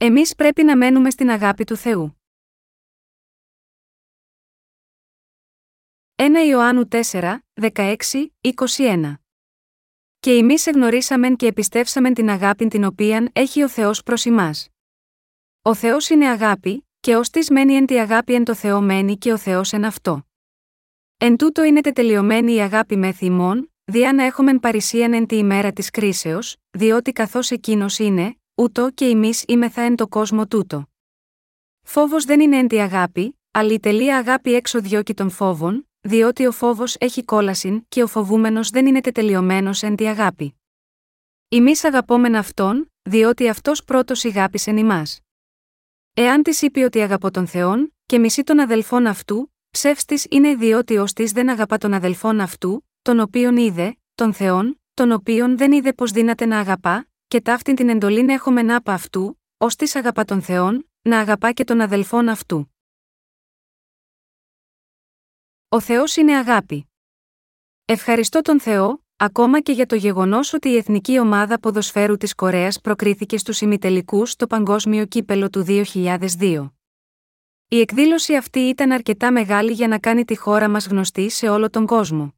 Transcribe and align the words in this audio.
Εμείς 0.00 0.34
πρέπει 0.34 0.64
να 0.64 0.76
μένουμε 0.76 1.10
στην 1.10 1.30
αγάπη 1.30 1.64
του 1.64 1.76
Θεού. 1.76 2.22
1 6.14 6.22
Ιωάννου 6.48 6.88
4, 7.10 7.38
16, 7.72 7.96
21 8.40 9.14
Και 10.20 10.30
εμείς 10.32 10.66
εγνωρίσαμεν 10.66 11.36
και 11.36 11.46
επιστεύσαμεν 11.46 12.14
την 12.14 12.28
αγάπη 12.30 12.66
την 12.68 12.84
οποίαν 12.84 13.30
έχει 13.32 13.62
ο 13.62 13.68
Θεός 13.68 14.02
προς 14.02 14.26
εμάς. 14.26 14.68
Ο 15.62 15.74
Θεός 15.74 16.08
είναι 16.08 16.28
αγάπη, 16.28 16.88
και 17.00 17.16
ως 17.16 17.30
της 17.30 17.50
μένει 17.50 17.74
εν 17.74 17.86
τη 17.86 17.98
αγάπη 17.98 18.34
εν 18.34 18.44
το 18.44 18.54
Θεό 18.54 18.80
μένει 18.80 19.18
και 19.18 19.32
ο 19.32 19.38
Θεός 19.38 19.72
εν 19.72 19.84
αυτό. 19.84 20.26
Εν 21.16 21.36
τούτο 21.36 21.62
είναι 21.62 21.80
τετελειωμένη 21.80 22.54
η 22.54 22.60
αγάπη 22.60 22.96
με 22.96 23.12
θυμών, 23.12 23.72
διά 23.84 24.12
να 24.12 24.22
έχουμε 24.24 24.58
παρησίαν 24.58 25.12
εν 25.12 25.26
τη 25.26 25.36
ημέρα 25.36 25.72
της 25.72 25.90
κρίσεως, 25.90 26.56
διότι 26.70 27.12
καθώς 27.12 27.50
εκείνος 27.50 27.98
είναι, 27.98 28.38
ούτω 28.58 28.90
και 28.90 29.04
εμείς 29.04 29.44
είμεθα 29.46 29.82
εν 29.82 29.96
το 29.96 30.08
κόσμο 30.08 30.46
τούτο. 30.46 30.88
Φόβος 31.82 32.24
δεν 32.24 32.40
είναι 32.40 32.58
εν 32.58 32.68
τη 32.68 32.80
αγάπη, 32.80 33.40
αλλά 33.50 33.72
η 33.72 33.80
τελεία 33.80 34.18
αγάπη 34.18 34.54
έξω 34.54 34.80
διώκει 34.80 35.14
των 35.14 35.30
φόβων, 35.30 35.88
διότι 36.00 36.46
ο 36.46 36.52
φόβος 36.52 36.96
έχει 36.98 37.24
κόλασιν 37.24 37.84
και 37.88 38.02
ο 38.02 38.06
φοβούμενος 38.06 38.70
δεν 38.70 38.86
είναι 38.86 39.00
τετελειωμένος 39.00 39.82
εν 39.82 39.96
τη 39.96 40.06
αγάπη. 40.06 40.60
Εμείς 41.48 41.84
αγαπόμεν 41.84 42.36
αυτόν, 42.36 42.92
διότι 43.02 43.48
αυτός 43.48 43.84
πρώτος 43.84 44.24
ηγάπησεν 44.24 44.76
ημάς. 44.76 45.20
Εάν 46.14 46.42
της 46.42 46.62
είπε 46.62 46.84
ότι 46.84 47.00
αγαπώ 47.00 47.30
τον 47.30 47.46
Θεόν, 47.46 47.94
και 48.06 48.18
μισεί 48.18 48.42
τον 48.42 48.58
αδελφόν 48.58 49.06
αυτού, 49.06 49.52
ψεύστη 49.70 50.20
είναι 50.30 50.54
διότι 50.54 50.96
ως 50.96 51.12
της 51.12 51.32
δεν 51.32 51.48
αγαπά 51.50 51.78
τον 51.78 51.92
αδελφόν 51.92 52.40
αυτού, 52.40 52.86
τον 53.02 53.20
οποίον 53.20 53.56
είδε, 53.56 53.96
τον 54.14 54.32
Θεόν, 54.32 54.80
τον 54.94 55.12
οποίον 55.12 55.56
δεν 55.56 55.72
είδε 55.72 55.92
πως 55.92 56.10
δύναται 56.10 56.46
να 56.46 56.58
αγαπά, 56.58 57.08
και 57.28 57.40
ταύτην 57.40 57.74
την 57.74 57.88
εντολήν 57.88 58.28
έχουμε 58.28 58.62
να 58.62 58.76
από 58.76 58.90
αυτού, 58.90 59.40
ως 59.56 59.76
της 59.76 59.94
αγαπά 59.96 60.24
τον 60.24 60.42
Θεόν, 60.42 60.90
να 61.02 61.18
αγαπά 61.18 61.52
και 61.52 61.64
τον 61.64 61.80
αδελφόν 61.80 62.28
αυτού. 62.28 62.74
Ο 65.68 65.80
Θεός 65.80 66.16
είναι 66.16 66.36
αγάπη. 66.36 66.88
Ευχαριστώ 67.84 68.40
τον 68.40 68.60
Θεό, 68.60 69.04
ακόμα 69.16 69.60
και 69.60 69.72
για 69.72 69.86
το 69.86 69.94
γεγονός 69.94 70.52
ότι 70.52 70.68
η 70.68 70.76
εθνική 70.76 71.18
ομάδα 71.18 71.60
ποδοσφαίρου 71.60 72.16
της 72.16 72.34
Κορέας 72.34 72.80
προκρίθηκε 72.80 73.38
στους 73.38 73.60
ημιτελικούς 73.60 74.30
στο 74.30 74.46
Παγκόσμιο 74.46 75.06
Κύπελο 75.06 75.50
του 75.50 75.64
2002. 75.66 76.72
Η 77.68 77.80
εκδήλωση 77.80 78.36
αυτή 78.36 78.58
ήταν 78.58 78.92
αρκετά 78.92 79.32
μεγάλη 79.32 79.72
για 79.72 79.88
να 79.88 79.98
κάνει 79.98 80.24
τη 80.24 80.36
χώρα 80.36 80.68
μας 80.68 80.86
γνωστή 80.86 81.28
σε 81.28 81.48
όλο 81.48 81.70
τον 81.70 81.86
κόσμο. 81.86 82.34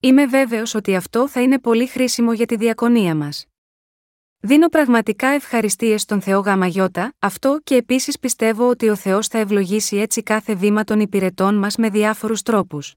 Είμαι 0.00 0.26
βέβαιος 0.26 0.74
ότι 0.74 0.96
αυτό 0.96 1.28
θα 1.28 1.42
είναι 1.42 1.58
πολύ 1.58 1.86
χρήσιμο 1.86 2.32
για 2.32 2.46
τη 2.46 2.56
διακονία 2.56 3.14
μας. 3.14 3.44
Δίνω 4.42 4.68
πραγματικά 4.68 5.28
ευχαριστίες 5.28 6.02
στον 6.02 6.20
Θεό 6.20 6.40
Γαμαγιώτα, 6.40 7.14
αυτό 7.18 7.60
και 7.64 7.74
επίσης 7.74 8.18
πιστεύω 8.18 8.68
ότι 8.68 8.88
ο 8.88 8.96
Θεός 8.96 9.26
θα 9.26 9.38
ευλογήσει 9.38 9.96
έτσι 9.96 10.22
κάθε 10.22 10.54
βήμα 10.54 10.84
των 10.84 11.00
υπηρετών 11.00 11.54
μας 11.54 11.76
με 11.76 11.90
διάφορους 11.90 12.42
τρόπους. 12.42 12.94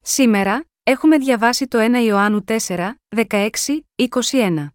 Σήμερα, 0.00 0.64
έχουμε 0.82 1.18
διαβάσει 1.18 1.66
το 1.66 1.78
1 1.80 2.04
Ιωάννου 2.04 2.44
4, 2.66 2.94
16, 3.28 3.48
21. 3.96 4.66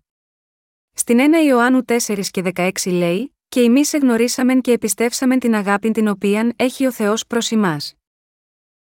Στην 0.94 1.20
1 1.20 1.46
Ιωάννου 1.46 1.82
4 1.88 2.22
και 2.32 2.42
16 2.56 2.72
λέει: 2.86 3.36
Και 3.48 3.62
εμείς 3.62 3.94
εγνωρίσαμεν 3.94 4.62
και 4.62 4.72
επιστεύσαμεν 4.72 5.40
την 5.40 5.56
αγάπη 5.56 5.92
την 5.92 6.08
οποία 6.08 6.54
έχει 6.56 6.86
ο 6.86 6.92
Θεός 6.92 7.28
προς 7.28 7.52
εμά. 7.52 7.78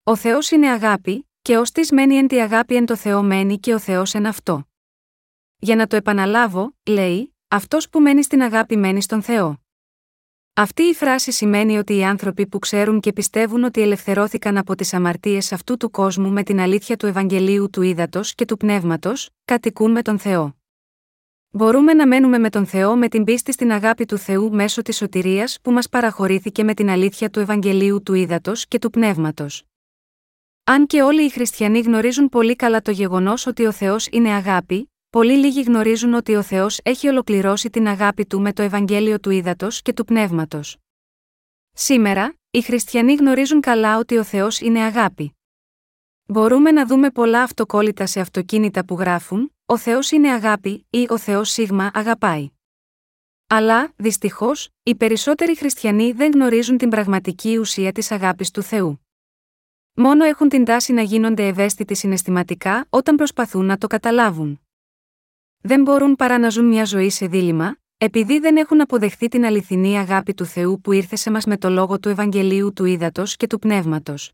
Ο 0.03 0.15
Θεός 0.15 0.51
είναι 0.51 0.69
αγάπη, 0.69 1.29
και 1.41 1.57
ως 1.57 1.71
της 1.71 1.91
μένει 1.91 2.15
εν 2.15 2.27
τη 2.27 2.41
αγάπη 2.41 2.75
εν 2.75 2.85
το 2.85 2.95
Θεό 2.95 3.23
μένει 3.23 3.59
και 3.59 3.73
ο 3.73 3.79
Θεός 3.79 4.13
εν 4.13 4.25
αυτό. 4.25 4.67
Για 5.65 5.75
να 5.75 5.87
το 5.87 5.95
επαναλάβω, 5.95 6.75
λέει, 6.83 7.35
αυτός 7.47 7.89
που 7.89 7.99
μένει 7.99 8.23
στην 8.23 8.41
αγάπη 8.41 8.77
μένει 8.77 9.01
στον 9.01 9.21
Θεό. 9.21 9.61
Αυτή 10.53 10.83
η 10.83 10.93
φράση 10.93 11.31
σημαίνει 11.31 11.77
ότι 11.77 11.95
οι 11.95 12.03
άνθρωποι 12.03 12.47
που 12.47 12.59
ξέρουν 12.59 12.99
και 12.99 13.13
πιστεύουν 13.13 13.63
ότι 13.63 13.81
ελευθερώθηκαν 13.81 14.57
από 14.57 14.75
τις 14.75 14.93
αμαρτίες 14.93 15.51
αυτού 15.51 15.77
του 15.77 15.91
κόσμου 15.91 16.31
με 16.31 16.43
την 16.43 16.59
αλήθεια 16.59 16.97
του 16.97 17.05
Ευαγγελίου 17.05 17.69
του 17.69 17.81
Ήδατος 17.81 18.35
και 18.35 18.45
του 18.45 18.57
Πνεύματος, 18.57 19.29
κατοικούν 19.45 19.91
με 19.91 20.01
τον 20.01 20.19
Θεό. 20.19 20.55
Μπορούμε 21.49 21.93
να 21.93 22.07
μένουμε 22.07 22.37
με 22.37 22.49
τον 22.49 22.65
Θεό 22.65 22.95
με 22.95 23.07
την 23.07 23.23
πίστη 23.23 23.51
στην 23.51 23.71
αγάπη 23.71 24.05
του 24.05 24.17
Θεού 24.17 24.53
μέσω 24.53 24.81
της 24.81 24.97
σωτηρίας 24.97 25.57
που 25.61 25.71
μας 25.71 25.89
παραχωρήθηκε 25.89 26.63
με 26.63 26.73
την 26.73 26.89
αλήθεια 26.89 27.29
του 27.29 27.39
Ευαγγελίου 27.39 28.03
του 28.03 28.13
Ήδατος 28.13 28.67
και 28.67 28.79
του 28.79 28.89
Πνεύματος. 28.89 29.63
Αν 30.63 30.85
και 30.85 31.01
όλοι 31.01 31.25
οι 31.25 31.29
χριστιανοί 31.29 31.79
γνωρίζουν 31.79 32.29
πολύ 32.29 32.55
καλά 32.55 32.81
το 32.81 32.91
γεγονός 32.91 33.45
ότι 33.45 33.65
ο 33.65 33.71
Θεός 33.71 34.07
είναι 34.11 34.29
αγάπη, 34.29 34.89
Πολύ 35.15 35.33
λίγοι 35.33 35.61
γνωρίζουν 35.61 36.13
ότι 36.13 36.35
ο 36.35 36.41
Θεός 36.41 36.79
έχει 36.83 37.07
ολοκληρώσει 37.07 37.69
την 37.69 37.87
αγάπη 37.87 38.25
του 38.25 38.41
με 38.41 38.53
το 38.53 38.61
Ευαγγέλιο 38.61 39.19
του 39.19 39.29
Ήδατος 39.29 39.81
και 39.81 39.93
του 39.93 40.05
Πνεύματος. 40.05 40.77
Σήμερα, 41.71 42.35
οι 42.51 42.61
χριστιανοί 42.61 43.13
γνωρίζουν 43.13 43.61
καλά 43.61 43.97
ότι 43.97 44.17
ο 44.17 44.23
Θεός 44.23 44.59
είναι 44.59 44.79
αγάπη. 44.79 45.35
Μπορούμε 46.25 46.71
να 46.71 46.85
δούμε 46.85 47.09
πολλά 47.09 47.41
αυτοκόλλητα 47.41 48.05
σε 48.05 48.19
αυτοκίνητα 48.19 48.85
που 48.85 48.95
γράφουν: 48.99 49.55
Ο 49.65 49.77
Θεός 49.77 50.11
είναι 50.11 50.31
αγάπη 50.31 50.85
ή 50.89 51.07
Ο 51.09 51.17
Θεός 51.17 51.49
Σίγμα 51.49 51.91
αγαπάει. 51.93 52.49
Αλλά, 53.47 53.93
δυστυχώς, 53.95 54.69
οι 54.83 54.95
περισσότεροι 54.95 55.55
χριστιανοί 55.57 56.11
δεν 56.11 56.31
γνωρίζουν 56.31 56.77
την 56.77 56.89
πραγματική 56.89 57.57
ουσία 57.57 57.91
της 57.91 58.11
αγάπης 58.11 58.51
του 58.51 58.61
Θεού. 58.61 59.05
Μόνο 59.93 60.23
έχουν 60.23 60.49
την 60.49 60.65
τάση 60.65 60.93
να 60.93 61.01
γίνονται 61.01 61.47
ευαίσθητοι 61.47 61.95
συναισθηματικά 61.95 62.87
όταν 62.89 63.15
προσπαθούν 63.15 63.65
να 63.65 63.77
το 63.77 63.87
καταλάβουν 63.87 64.59
δεν 65.65 65.81
μπορούν 65.81 66.15
παρά 66.15 66.37
να 66.37 66.49
ζουν 66.49 66.65
μια 66.65 66.85
ζωή 66.85 67.09
σε 67.09 67.27
δίλημα, 67.27 67.77
επειδή 67.97 68.39
δεν 68.39 68.57
έχουν 68.57 68.81
αποδεχθεί 68.81 69.27
την 69.27 69.45
αληθινή 69.45 69.97
αγάπη 69.97 70.33
του 70.33 70.45
Θεού 70.45 70.81
που 70.81 70.91
ήρθε 70.91 71.15
σε 71.15 71.31
μας 71.31 71.45
με 71.45 71.57
το 71.57 71.69
λόγο 71.69 71.99
του 71.99 72.09
Ευαγγελίου 72.09 72.73
του 72.73 72.85
Ήδατος 72.85 73.35
και 73.35 73.47
του 73.47 73.59
Πνεύματος. 73.59 74.31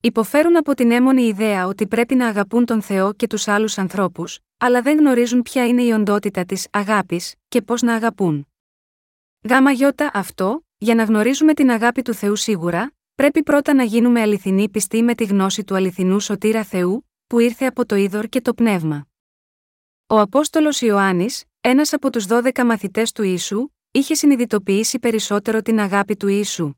Υποφέρουν 0.00 0.56
από 0.56 0.74
την 0.74 0.90
έμονη 0.90 1.22
ιδέα 1.22 1.66
ότι 1.66 1.86
πρέπει 1.86 2.14
να 2.14 2.26
αγαπούν 2.26 2.64
τον 2.64 2.82
Θεό 2.82 3.12
και 3.12 3.26
τους 3.26 3.48
άλλους 3.48 3.78
ανθρώπους, 3.78 4.38
αλλά 4.58 4.82
δεν 4.82 4.98
γνωρίζουν 4.98 5.42
ποια 5.42 5.66
είναι 5.66 5.82
η 5.82 5.90
οντότητα 5.90 6.44
της 6.44 6.66
αγάπης 6.70 7.34
και 7.48 7.62
πώς 7.62 7.82
να 7.82 7.94
αγαπούν. 7.94 8.46
Γάμα 9.48 9.70
γιώτα 9.70 10.10
αυτό, 10.14 10.64
για 10.76 10.94
να 10.94 11.04
γνωρίζουμε 11.04 11.54
την 11.54 11.70
αγάπη 11.70 12.02
του 12.02 12.14
Θεού 12.14 12.36
σίγουρα, 12.36 12.92
πρέπει 13.14 13.42
πρώτα 13.42 13.74
να 13.74 13.82
γίνουμε 13.82 14.20
αληθινοί 14.20 14.68
πιστοί 14.68 15.02
με 15.02 15.14
τη 15.14 15.24
γνώση 15.24 15.64
του 15.64 15.74
αληθινού 15.74 16.20
σωτήρα 16.20 16.64
Θεού, 16.64 17.08
που 17.26 17.38
ήρθε 17.38 17.66
από 17.66 17.86
το 17.86 17.96
είδωρ 17.96 18.26
και 18.26 18.40
το 18.40 18.54
πνεύμα. 18.54 19.09
Ο 20.12 20.20
Απόστολος 20.20 20.80
Ιωάννης, 20.80 21.44
ένας 21.60 21.92
από 21.92 22.10
τους 22.10 22.24
δώδεκα 22.24 22.64
μαθητές 22.64 23.12
του 23.12 23.22
Ιησού, 23.22 23.68
είχε 23.90 24.14
συνειδητοποιήσει 24.14 24.98
περισσότερο 24.98 25.62
την 25.62 25.80
αγάπη 25.80 26.16
του 26.16 26.28
Ιησού. 26.28 26.74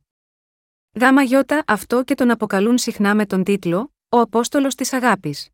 Γάμα 1.01 1.23
γιώτα 1.23 1.63
αυτό 1.67 2.05
και 2.05 2.15
τον 2.15 2.31
αποκαλούν 2.31 2.79
συχνά 2.79 3.15
με 3.15 3.27
τον 3.27 3.45
τίτλο 3.45 3.93
Ο 4.09 4.19
Απόστολος 4.19 4.75
της 4.75 4.93
Αγάπης. 4.93 5.49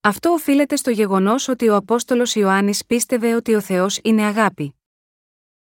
Αυτό 0.00 0.30
οφείλεται 0.30 0.76
στο 0.76 0.90
γεγονός 0.90 1.48
ότι 1.48 1.68
ο 1.68 1.76
Απόστολος 1.76 2.34
Ιωάννης 2.34 2.86
πίστευε 2.86 3.34
ότι 3.34 3.54
ο 3.54 3.60
Θεός 3.60 3.98
είναι 4.02 4.22
αγάπη. 4.22 4.74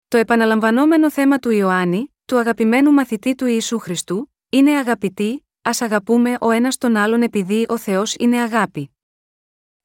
Το 0.07 0.17
επαναλαμβανόμενο 0.17 1.11
θέμα 1.11 1.39
του 1.39 1.49
Ιωάννη, 1.49 2.15
του 2.25 2.37
αγαπημένου 2.37 2.91
μαθητή 2.91 3.35
του 3.35 3.45
Ιησού 3.45 3.79
Χριστού, 3.79 4.33
είναι 4.49 4.77
αγαπητή, 4.77 5.45
ας 5.61 5.81
αγαπούμε 5.81 6.37
ο 6.41 6.51
ένας 6.51 6.77
τον 6.77 6.95
άλλον 6.95 7.21
επειδή 7.21 7.65
ο 7.69 7.77
Θεός 7.77 8.15
είναι 8.19 8.41
αγάπη. 8.41 8.91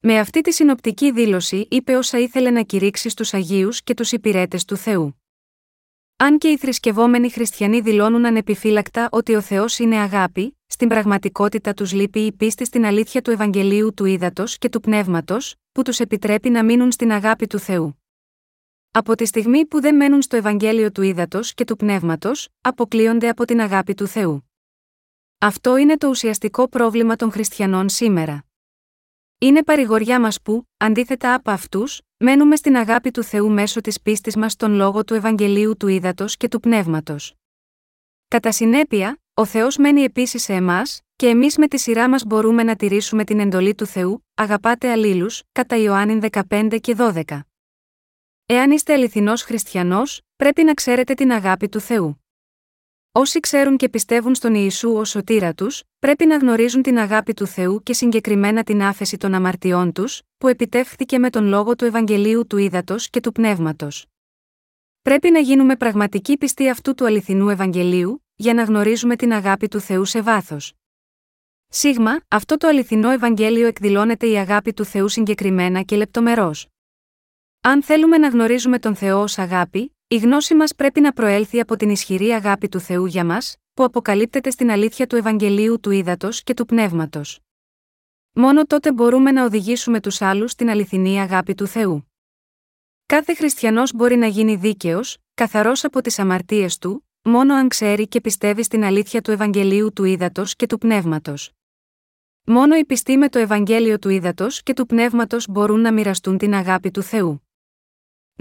Με 0.07 0.19
αυτή 0.19 0.41
τη 0.41 0.51
συνοπτική 0.51 1.11
δήλωση 1.11 1.67
είπε 1.71 1.95
όσα 1.95 2.19
ήθελε 2.19 2.49
να 2.49 2.61
κηρύξει 2.61 3.09
στους 3.09 3.33
Αγίους 3.33 3.83
και 3.83 3.93
τους 3.93 4.11
υπηρέτες 4.11 4.65
του 4.65 4.75
Θεού. 4.75 5.21
Αν 6.17 6.37
και 6.37 6.47
οι 6.47 6.57
θρησκευόμενοι 6.57 7.29
χριστιανοί 7.29 7.81
δηλώνουν 7.81 8.25
ανεπιφύλακτα 8.25 9.09
ότι 9.11 9.35
ο 9.35 9.41
Θεός 9.41 9.79
είναι 9.79 9.95
αγάπη, 9.95 10.57
στην 10.67 10.87
πραγματικότητα 10.87 11.73
τους 11.73 11.93
λείπει 11.93 12.19
η 12.19 12.31
πίστη 12.31 12.65
στην 12.65 12.85
αλήθεια 12.85 13.21
του 13.21 13.31
Ευαγγελίου 13.31 13.93
του 13.93 14.05
Ήδατος 14.05 14.57
και 14.57 14.69
του 14.69 14.79
Πνεύματος, 14.79 15.55
που 15.71 15.81
τους 15.81 15.99
επιτρέπει 15.99 16.49
να 16.49 16.63
μείνουν 16.63 16.91
στην 16.91 17.11
αγάπη 17.11 17.47
του 17.47 17.59
Θεού. 17.59 18.03
Από 18.91 19.15
τη 19.15 19.25
στιγμή 19.25 19.65
που 19.65 19.81
δεν 19.81 19.95
μένουν 19.95 20.21
στο 20.21 20.35
Ευαγγέλιο 20.35 20.91
του 20.91 21.01
Ήδατος 21.01 21.53
και 21.53 21.63
του 21.63 21.75
Πνεύματος, 21.75 22.49
αποκλείονται 22.61 23.29
από 23.29 23.45
την 23.45 23.61
αγάπη 23.61 23.93
του 23.93 24.07
Θεού. 24.07 24.51
Αυτό 25.37 25.77
είναι 25.77 25.97
το 25.97 26.07
ουσιαστικό 26.07 26.67
πρόβλημα 26.67 27.15
των 27.15 27.31
χριστιανών 27.31 27.89
σήμερα. 27.89 28.45
Είναι 29.39 29.63
παρηγοριά 29.63 30.19
μας 30.19 30.41
που, 30.41 30.67
αντίθετα 30.77 31.33
από 31.33 31.51
αυτούς, 31.51 32.01
μένουμε 32.17 32.55
στην 32.55 32.77
αγάπη 32.77 33.11
του 33.11 33.23
Θεού 33.23 33.51
μέσω 33.51 33.81
της 33.81 34.01
πίστης 34.01 34.35
μας 34.35 34.51
στον 34.51 34.73
λόγο 34.73 35.03
του 35.03 35.13
Ευαγγελίου 35.13 35.77
του 35.77 35.87
Ήδατος 35.87 36.37
και 36.37 36.47
του 36.47 36.59
Πνεύματος. 36.59 37.33
Κατά 38.27 38.51
συνέπεια, 38.51 39.19
ο 39.33 39.45
Θεός 39.45 39.77
μένει 39.77 40.01
επίσης 40.01 40.43
σε 40.43 40.53
εμάς, 40.53 41.01
και 41.15 41.27
εμείς 41.27 41.57
με 41.57 41.67
τη 41.67 41.77
σειρά 41.77 42.09
μας 42.09 42.23
μπορούμε 42.23 42.63
να 42.63 42.75
τηρήσουμε 42.75 43.23
την 43.23 43.39
εντολή 43.39 43.75
του 43.75 43.85
Θεού, 43.85 44.25
αγαπάτε 44.33 44.91
αλλήλους, 44.91 45.41
κατά 45.51 45.75
Ιωάννη 45.75 46.19
15 46.49 46.77
και 46.81 46.95
12. 46.97 47.23
Εάν 48.45 48.71
είστε 48.71 48.93
αληθινός 48.93 49.41
χριστιανός, 49.41 50.21
πρέπει 50.35 50.63
να 50.63 50.73
ξέρετε 50.73 51.13
την 51.13 51.31
αγάπη 51.31 51.69
του 51.69 51.79
Θεού. 51.79 52.24
Όσοι 53.17 53.39
ξέρουν 53.39 53.77
και 53.77 53.89
πιστεύουν 53.89 54.35
στον 54.35 54.55
Ιησού 54.55 54.93
ως 54.93 55.09
σωτήρα 55.09 55.53
τους, 55.53 55.83
πρέπει 55.99 56.25
να 56.25 56.37
γνωρίζουν 56.37 56.81
την 56.81 56.97
αγάπη 56.97 57.33
του 57.33 57.47
Θεού 57.47 57.83
και 57.83 57.93
συγκεκριμένα 57.93 58.63
την 58.63 58.81
άφεση 58.81 59.17
των 59.17 59.33
αμαρτιών 59.33 59.91
τους, 59.91 60.21
που 60.37 60.47
επιτεύχθηκε 60.47 61.19
με 61.19 61.29
τον 61.29 61.45
λόγο 61.45 61.75
του 61.75 61.85
Ευαγγελίου 61.85 62.47
του 62.47 62.57
Ήδατος 62.57 63.09
και 63.09 63.19
του 63.19 63.31
Πνεύματος. 63.31 64.05
Πρέπει 65.01 65.31
να 65.31 65.39
γίνουμε 65.39 65.75
πραγματικοί 65.75 66.37
πιστοί 66.37 66.69
αυτού 66.69 66.93
του 66.93 67.05
αληθινού 67.05 67.49
Ευαγγελίου, 67.49 68.25
για 68.35 68.53
να 68.53 68.63
γνωρίζουμε 68.63 69.15
την 69.15 69.33
αγάπη 69.33 69.67
του 69.67 69.79
Θεού 69.79 70.05
σε 70.05 70.21
βάθος. 70.21 70.73
Σίγμα, 71.67 72.19
αυτό 72.27 72.57
το 72.57 72.67
αληθινό 72.67 73.09
Ευαγγέλιο 73.09 73.67
εκδηλώνεται 73.67 74.27
η 74.27 74.37
αγάπη 74.37 74.73
του 74.73 74.85
Θεού 74.85 75.07
συγκεκριμένα 75.09 75.81
και 75.81 75.95
λεπτομερώς. 75.95 76.67
Αν 77.61 77.83
θέλουμε 77.83 78.17
να 78.17 78.27
γνωρίζουμε 78.27 78.79
τον 78.79 78.95
Θεό 78.95 79.21
ως 79.21 79.37
αγάπη, 79.37 79.94
η 80.15 80.17
γνώση 80.17 80.55
μας 80.55 80.75
πρέπει 80.75 81.01
να 81.01 81.13
προέλθει 81.13 81.59
από 81.59 81.75
την 81.75 81.89
ισχυρή 81.89 82.31
αγάπη 82.31 82.69
του 82.69 82.79
Θεού 82.79 83.05
για 83.05 83.25
μας, 83.25 83.55
που 83.73 83.83
αποκαλύπτεται 83.83 84.49
στην 84.49 84.71
αλήθεια 84.71 85.07
του 85.07 85.15
Ευαγγελίου 85.15 85.79
του 85.79 85.91
Ήδατος 85.91 86.43
και 86.43 86.53
του 86.53 86.65
Πνεύματος. 86.65 87.39
Μόνο 88.33 88.65
τότε 88.65 88.91
μπορούμε 88.93 89.31
να 89.31 89.45
οδηγήσουμε 89.45 89.99
τους 89.99 90.21
άλλους 90.21 90.51
στην 90.51 90.69
αληθινή 90.69 91.19
αγάπη 91.21 91.55
του 91.55 91.67
Θεού. 91.67 92.11
Κάθε 93.05 93.35
χριστιανός 93.35 93.93
μπορεί 93.93 94.15
να 94.15 94.27
γίνει 94.27 94.55
δίκαιος, 94.55 95.17
καθαρός 95.33 95.83
από 95.83 96.01
τις 96.01 96.19
αμαρτίες 96.19 96.77
του, 96.77 97.07
μόνο 97.21 97.53
αν 97.53 97.67
ξέρει 97.67 98.07
και 98.07 98.21
πιστεύει 98.21 98.63
στην 98.63 98.83
αλήθεια 98.83 99.21
του 99.21 99.31
Ευαγγελίου 99.31 99.93
του 99.93 100.03
Ήδατος 100.03 100.55
και 100.55 100.65
του 100.65 100.77
Πνεύματος. 100.77 101.51
Μόνο 102.45 102.75
οι 102.75 102.85
πιστοί 102.85 103.17
με 103.17 103.29
το 103.29 103.39
Ευαγγέλιο 103.39 103.99
του 103.99 104.09
Ήδατος 104.09 104.63
και 104.63 104.73
του 104.73 104.85
Πνεύματος 104.85 105.47
μπορούν 105.49 105.79
να 105.79 105.93
μοιραστούν 105.93 106.37
την 106.37 106.53
αγάπη 106.53 106.91
του 106.91 107.01
Θεού. 107.01 107.47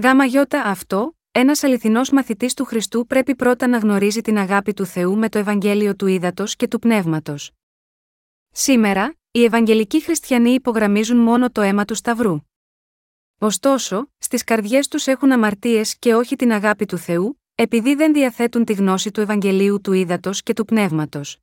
Γάμα 0.02 0.24
γιώτα 0.24 0.62
αυτό, 0.62 1.16
ένας 1.36 1.62
αληθινός 1.62 2.10
μαθητής 2.10 2.54
του 2.54 2.64
Χριστού 2.64 3.06
πρέπει 3.06 3.34
πρώτα 3.34 3.66
να 3.66 3.78
γνωρίζει 3.78 4.20
την 4.20 4.38
αγάπη 4.38 4.74
του 4.74 4.84
Θεού 4.84 5.16
με 5.16 5.28
το 5.28 5.38
Ευαγγέλιο 5.38 5.96
του 5.96 6.06
Ήδατος 6.06 6.56
και 6.56 6.68
του 6.68 6.78
Πνεύματος. 6.78 7.50
Σήμερα, 8.50 9.14
οι 9.30 9.44
Ευαγγελικοί 9.44 10.02
Χριστιανοί 10.02 10.50
υπογραμμίζουν 10.50 11.16
μόνο 11.16 11.50
το 11.50 11.60
αίμα 11.60 11.84
του 11.84 11.94
Σταυρού. 11.94 12.38
Ωστόσο, 13.38 14.10
στις 14.18 14.44
καρδιές 14.44 14.88
τους 14.88 15.06
έχουν 15.06 15.32
αμαρτίες 15.32 15.98
και 15.98 16.14
όχι 16.14 16.36
την 16.36 16.52
αγάπη 16.52 16.86
του 16.86 16.96
Θεού, 16.96 17.40
επειδή 17.54 17.94
δεν 17.94 18.12
διαθέτουν 18.12 18.64
τη 18.64 18.72
γνώση 18.72 19.10
του 19.10 19.20
Ευαγγελίου 19.20 19.80
του 19.80 19.92
Ήδατος 19.92 20.42
και 20.42 20.52
του 20.52 20.64
Πνεύματος. 20.64 21.38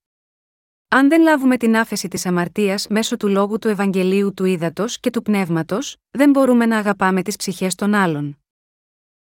Αν 0.87 1.09
δεν 1.09 1.21
λάβουμε 1.21 1.57
την 1.57 1.77
άφεση 1.77 2.07
της 2.07 2.25
αμαρτίας 2.25 2.87
μέσω 2.87 3.17
του 3.17 3.27
λόγου 3.27 3.59
του 3.59 3.67
Ευαγγελίου 3.67 4.33
του 4.33 4.45
Ήδατος 4.45 4.99
και 4.99 5.09
του 5.09 5.21
Πνεύματος, 5.21 5.97
δεν 6.11 6.29
μπορούμε 6.29 6.65
να 6.65 6.77
αγαπάμε 6.77 7.21
τις 7.21 7.35
ψυχές 7.35 7.75
των 7.75 7.93
άλλων. 7.93 8.40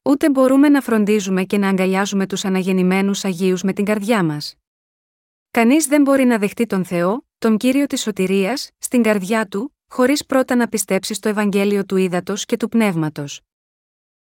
Ούτε 0.03 0.29
μπορούμε 0.29 0.69
να 0.69 0.81
φροντίζουμε 0.81 1.43
και 1.43 1.57
να 1.57 1.69
αγκαλιάζουμε 1.69 2.27
τους 2.27 2.45
αναγεννημένους 2.45 3.25
Αγίους 3.25 3.63
με 3.63 3.73
την 3.73 3.85
καρδιά 3.85 4.23
μας. 4.23 4.55
Κανείς 5.51 5.85
δεν 5.87 6.01
μπορεί 6.01 6.23
να 6.23 6.37
δεχτεί 6.37 6.65
τον 6.65 6.85
Θεό, 6.85 7.27
τον 7.37 7.57
κύριο 7.57 7.87
της 7.87 8.01
σωτηρίας, 8.01 8.69
στην 8.77 9.03
καρδιά 9.03 9.45
του, 9.45 9.77
χωρίς 9.87 10.25
πρώτα 10.25 10.55
να 10.55 10.67
πιστέψει 10.67 11.13
στο 11.13 11.29
Ευαγγέλιο 11.29 11.85
του 11.85 11.97
Ήδατος 11.97 12.45
και 12.45 12.57
του 12.57 12.69
Πνεύματος. 12.69 13.41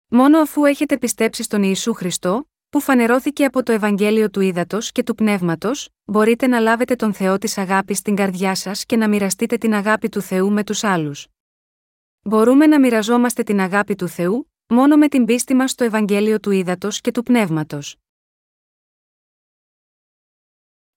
Μόνο 0.08 0.40
αφού 0.40 0.66
έχετε 0.66 0.98
πιστέψει 0.98 1.44
στον 1.44 1.64
Ιησού 1.64 1.94
Χριστό, 1.94 2.50
που 2.70 2.80
φανερώθηκε 2.80 3.46
από 3.46 3.64
το 3.64 3.72
Ευαγγέλιο 3.72 4.30
του 4.30 4.42
Ήδατος 4.42 4.92
και 4.92 5.04
του 5.04 5.16
Πνεύματος, 5.16 5.90
μπορείτε 6.06 6.48
να 6.48 6.60
λάβετε 6.60 6.96
τον 6.96 7.14
Θεό 7.14 7.38
της 7.38 7.58
αγάπης 7.58 7.98
στην 7.98 8.16
καρδιά 8.16 8.56
σας 8.56 8.86
και 8.86 8.96
να 8.96 9.08
μοιραστείτε 9.08 9.58
την 9.58 9.74
αγάπη 9.74 10.10
του 10.10 10.22
Θεού 10.22 10.52
με 10.52 10.64
τους 10.64 10.84
άλλους. 10.84 11.28
Μπορούμε 12.22 12.68
να 12.68 12.80
μοιραζόμαστε 12.80 13.44
την 13.44 13.60
αγάπη 13.60 13.96
του 13.96 14.08
Θεού, 14.08 14.54
μόνο 14.68 14.98
με 14.98 15.08
την 15.08 15.26
πίστη 15.26 15.54
μας 15.54 15.72
στο 15.72 15.84
Ευαγγέλιο 15.84 16.40
του 16.40 16.52
Ήδατος 16.52 17.02
και 17.02 17.12
του 17.12 17.24
Πνεύματος. 17.24 17.96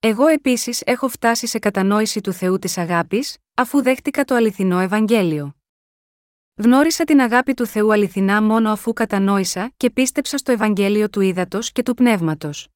Εγώ 0.01 0.27
επίσης 0.27 0.81
έχω 0.81 1.09
φτάσει 1.09 1.47
σε 1.47 1.59
κατανόηση 1.59 2.21
του 2.21 2.33
Θεού 2.33 2.59
της 2.59 2.79
αγάπης, 2.79 3.37
αφού 3.55 3.83
δέχτηκα 3.83 4.25
το 4.25 4.35
αληθινό 4.35 4.79
Ευαγγέλιο. 4.79 5.57
Γνώρισα 6.55 7.05
την 7.05 7.21
αγάπη 7.21 7.55
του 7.55 7.67
Θεού 7.67 7.93
αληθινά 7.93 8.43
μόνο 8.43 8.71
αφού 8.71 8.93
κατανόησα 8.93 9.73
και 9.77 9.91
πίστεψα 9.91 10.39
στο 10.39 10.53
Ευαγγέλιο 10.53 11.11
του 11.11 11.21
Ήδατος 11.21 11.73
και 11.73 11.83
του 11.83 11.95
Πνεύματος. 11.95 12.69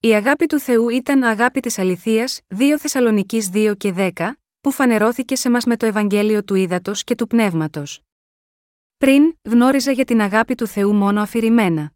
Η 0.00 0.14
αγάπη 0.14 0.46
του 0.46 0.58
Θεού 0.58 0.88
ήταν 0.88 1.22
αγάπη 1.22 1.60
της 1.60 1.78
αληθείας, 1.78 2.40
2 2.48 2.78
Θεσσαλονική 2.78 3.42
2 3.52 3.74
και 3.76 3.92
10, 3.92 4.36
που 4.60 4.70
φανερώθηκε 4.70 5.36
σε 5.36 5.50
μας 5.50 5.64
με 5.64 5.76
το 5.76 5.86
Ευαγγέλιο 5.86 6.44
του 6.44 6.54
Ήδατος 6.54 7.04
και 7.04 7.14
του 7.14 7.26
Πνεύματος. 7.26 8.05
Πριν, 8.98 9.38
γνώριζα 9.42 9.90
για 9.90 10.04
την 10.04 10.20
αγάπη 10.20 10.54
του 10.54 10.66
Θεού 10.66 10.94
μόνο 10.94 11.20
αφηρημένα. 11.20 11.92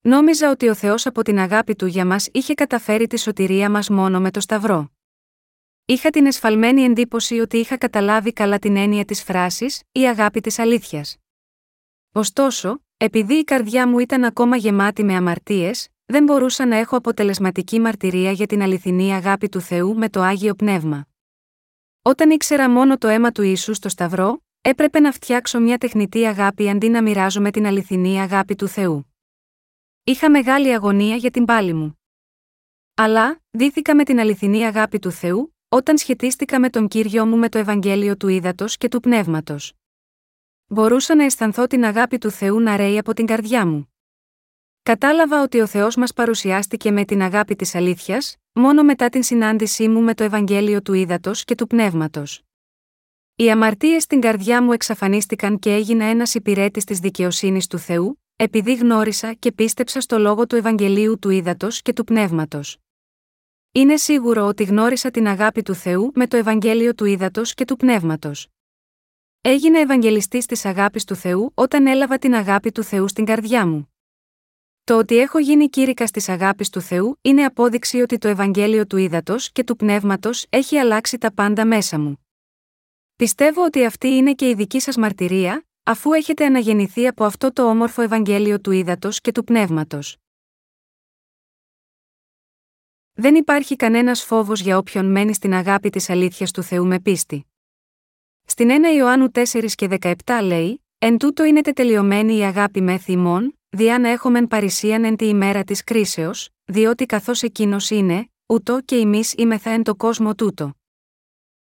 Νόμιζα 0.00 0.50
ότι 0.50 0.68
ο 0.68 0.74
Θεός 0.74 1.06
από 1.06 1.22
την 1.22 1.38
αγάπη 1.38 1.74
του 1.74 1.86
για 1.86 2.06
μας 2.06 2.28
είχε 2.32 2.54
καταφέρει 2.54 3.06
τη 3.06 3.18
σωτηρία 3.18 3.70
μας 3.70 3.88
μόνο 3.88 4.20
με 4.20 4.30
το 4.30 4.40
Σταυρό. 4.40 4.90
Είχα 5.84 6.10
την 6.10 6.26
εσφαλμένη 6.26 6.82
εντύπωση 6.82 7.38
ότι 7.38 7.56
είχα 7.56 7.76
καταλάβει 7.76 8.32
καλά 8.32 8.58
την 8.58 8.76
έννοια 8.76 9.04
της 9.04 9.22
φράσης 9.22 9.82
«Η 9.92 10.08
αγάπη 10.08 10.40
της 10.40 10.58
αλήθειας». 10.58 11.16
Ωστόσο, 12.12 12.82
επειδή 12.96 13.34
η 13.34 13.44
καρδιά 13.44 13.88
μου 13.88 13.98
ήταν 13.98 14.24
ακόμα 14.24 14.56
γεμάτη 14.56 15.04
με 15.04 15.14
αμαρτίες, 15.14 15.88
δεν 16.04 16.24
μπορούσα 16.24 16.66
να 16.66 16.76
έχω 16.76 16.96
αποτελεσματική 16.96 17.80
μαρτυρία 17.80 18.32
για 18.32 18.46
την 18.46 18.62
αληθινή 18.62 19.14
αγάπη 19.14 19.48
του 19.48 19.60
Θεού 19.60 19.94
με 19.96 20.08
το 20.08 20.20
άγιο 20.20 20.54
πνεύμα. 20.54 21.06
Όταν 22.02 22.30
ήξερα 22.30 22.70
μόνο 22.70 22.98
το 22.98 23.08
αίμα 23.08 23.32
του 23.32 23.42
Ιησού 23.42 23.74
στο 23.74 23.88
Σταυρό, 23.88 24.42
έπρεπε 24.62 25.00
να 25.00 25.12
φτιάξω 25.12 25.60
μια 25.60 25.78
τεχνητή 25.78 26.26
αγάπη 26.26 26.70
αντί 26.70 26.88
να 26.88 27.02
μοιράζομαι 27.02 27.50
την 27.50 27.66
αληθινή 27.66 28.20
αγάπη 28.20 28.54
του 28.54 28.68
Θεού. 28.68 29.14
Είχα 30.04 30.30
μεγάλη 30.30 30.74
αγωνία 30.74 31.16
για 31.16 31.30
την 31.30 31.44
πάλη 31.44 31.72
μου. 31.72 32.00
Αλλά, 32.94 33.40
δίθηκα 33.50 33.94
με 33.94 34.04
την 34.04 34.20
αληθινή 34.20 34.64
αγάπη 34.64 34.98
του 34.98 35.10
Θεού, 35.10 35.56
όταν 35.68 35.98
σχετίστηκα 35.98 36.60
με 36.60 36.70
τον 36.70 36.88
κύριο 36.88 37.26
μου 37.26 37.36
με 37.36 37.48
το 37.48 37.58
Ευαγγέλιο 37.58 38.16
του 38.16 38.28
Ήδατος 38.28 38.76
και 38.76 38.88
του 38.88 39.00
Πνεύματος. 39.00 39.72
Μπορούσα 40.66 41.14
να 41.14 41.24
αισθανθώ 41.24 41.66
την 41.66 41.84
αγάπη 41.84 42.18
του 42.18 42.30
Θεού 42.30 42.60
να 42.60 42.76
ρέει 42.76 42.98
από 42.98 43.14
την 43.14 43.26
καρδιά 43.26 43.66
μου. 43.66 43.92
Κατάλαβα 44.82 45.42
ότι 45.42 45.60
ο 45.60 45.66
Θεός 45.66 45.96
μας 45.96 46.12
παρουσιάστηκε 46.12 46.90
με 46.90 47.04
την 47.04 47.22
αγάπη 47.22 47.56
της 47.56 47.74
αλήθειας, 47.74 48.36
μόνο 48.52 48.82
μετά 48.82 49.08
την 49.08 49.22
συνάντησή 49.22 49.88
μου 49.88 50.00
με 50.00 50.14
το 50.14 50.24
Ευαγγέλιο 50.24 50.82
του 50.82 50.92
Ήδατος 50.92 51.44
και 51.44 51.54
του 51.54 51.66
Πνεύματος. 51.66 52.42
Οι 53.36 53.50
αμαρτίες 53.50 54.02
στην 54.02 54.20
καρδιά 54.20 54.62
μου 54.62 54.72
εξαφανίστηκαν 54.72 55.58
και 55.58 55.72
έγινα 55.74 56.04
ένας 56.04 56.34
υπηρέτης 56.34 56.84
της 56.84 56.98
δικαιοσύνης 56.98 57.66
του 57.66 57.78
Θεού, 57.78 58.22
επειδή 58.36 58.74
γνώρισα 58.74 59.32
και 59.32 59.52
πίστεψα 59.52 60.00
στο 60.00 60.18
λόγο 60.18 60.46
του 60.46 60.56
Ευαγγελίου 60.56 61.18
του 61.18 61.30
Ήδατος 61.30 61.82
και 61.82 61.92
του 61.92 62.04
Πνεύματος. 62.04 62.78
Είναι 63.72 63.96
σίγουρο 63.96 64.46
ότι 64.46 64.64
γνώρισα 64.64 65.10
την 65.10 65.26
αγάπη 65.26 65.62
του 65.62 65.74
Θεού 65.74 66.10
με 66.14 66.26
το 66.26 66.36
Ευαγγέλιο 66.36 66.94
του 66.94 67.04
Ήδατος 67.04 67.54
και 67.54 67.64
του 67.64 67.76
Πνεύματος. 67.76 68.48
Έγινα 69.40 69.78
Ευαγγελιστής 69.78 70.46
της 70.46 70.64
αγάπης 70.64 71.04
του 71.04 71.14
Θεού 71.14 71.52
όταν 71.54 71.86
έλαβα 71.86 72.18
την 72.18 72.34
αγάπη 72.34 72.72
του 72.72 72.82
Θεού 72.82 73.08
στην 73.08 73.24
καρδιά 73.24 73.66
μου. 73.66 73.94
Το 74.84 74.98
ότι 74.98 75.18
έχω 75.18 75.38
γίνει 75.38 75.68
κήρυκας 75.68 76.10
της 76.10 76.28
αγάπης 76.28 76.70
του 76.70 76.80
Θεού 76.80 77.18
είναι 77.22 77.44
απόδειξη 77.44 78.00
ότι 78.00 78.18
το 78.18 78.28
Ευαγγέλιο 78.28 78.86
του 78.86 78.96
Ήδατος 78.96 79.52
και 79.52 79.64
του 79.64 79.76
Πνεύματος 79.76 80.46
έχει 80.48 80.76
αλλάξει 80.76 81.18
τα 81.18 81.32
πάντα 81.32 81.66
μέσα 81.66 81.98
μου. 81.98 82.26
Πιστεύω 83.22 83.64
ότι 83.64 83.84
αυτή 83.84 84.08
είναι 84.08 84.34
και 84.34 84.48
η 84.48 84.54
δική 84.54 84.80
σας 84.80 84.96
μαρτυρία, 84.96 85.66
αφού 85.82 86.12
έχετε 86.12 86.44
αναγεννηθεί 86.44 87.06
από 87.06 87.24
αυτό 87.24 87.52
το 87.52 87.68
όμορφο 87.68 88.02
Ευαγγέλιο 88.02 88.60
του 88.60 88.70
Ήδατος 88.70 89.20
και 89.20 89.32
του 89.32 89.44
Πνεύματος. 89.44 90.16
Δεν 93.12 93.34
υπάρχει 93.34 93.76
κανένας 93.76 94.22
φόβος 94.24 94.60
για 94.60 94.78
όποιον 94.78 95.10
μένει 95.10 95.34
στην 95.34 95.54
αγάπη 95.54 95.90
της 95.90 96.10
αλήθειας 96.10 96.50
του 96.50 96.62
Θεού 96.62 96.86
με 96.86 97.00
πίστη. 97.00 97.46
Στην 98.44 98.68
1 98.70 98.96
Ιωάννου 98.96 99.30
4 99.34 99.66
και 99.74 99.88
17 100.00 100.40
λέει: 100.42 100.84
Εν 100.98 101.18
τούτο 101.18 101.44
είναι 101.44 101.60
τετελειωμένη 101.60 102.36
η 102.36 102.42
αγάπη 102.42 102.80
με 102.80 102.98
θυμών, 102.98 103.58
διά 103.68 103.98
να 103.98 104.08
έχομεν 104.08 104.46
παρησίαν 104.48 105.04
εν 105.04 105.16
τη 105.16 105.28
ημέρα 105.28 105.64
της 105.64 105.84
κρίσεως, 105.84 106.48
διότι 106.64 107.06
καθώς 107.06 107.42
εκείνος 107.42 107.90
είναι, 107.90 108.30
ούτω 108.46 108.80
και 108.80 108.96
εμείς 108.96 109.34
είμεθα 109.36 109.70
εν 109.70 109.82
το 109.82 109.94
κόσμο 109.94 110.34
τούτο. 110.34 110.76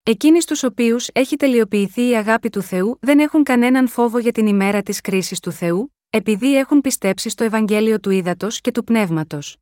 Εκείνοι 0.09 0.41
στους 0.41 0.63
οποίους 0.63 1.09
έχει 1.13 1.37
τελειοποιηθεί 1.37 2.09
η 2.09 2.17
αγάπη 2.17 2.51
του 2.51 2.63
Θεού 2.63 2.99
δεν 3.01 3.19
έχουν 3.19 3.43
κανέναν 3.43 3.89
φόβο 3.89 4.19
για 4.19 4.33
την 4.33 4.47
ημέρα 4.47 4.83
της 4.83 5.01
κρίσης 5.01 5.41
του 5.41 5.51
Θεού, 5.53 5.95
επειδή 6.11 6.57
έχουν 6.57 6.81
πιστέψει 6.81 7.29
στο 7.29 7.45
Ευαγγέλιο 7.45 8.01
του 8.01 8.11
Ήδατος 8.11 8.61
και 8.61 8.71
του 8.71 8.85
Πνεύματος. 8.85 9.57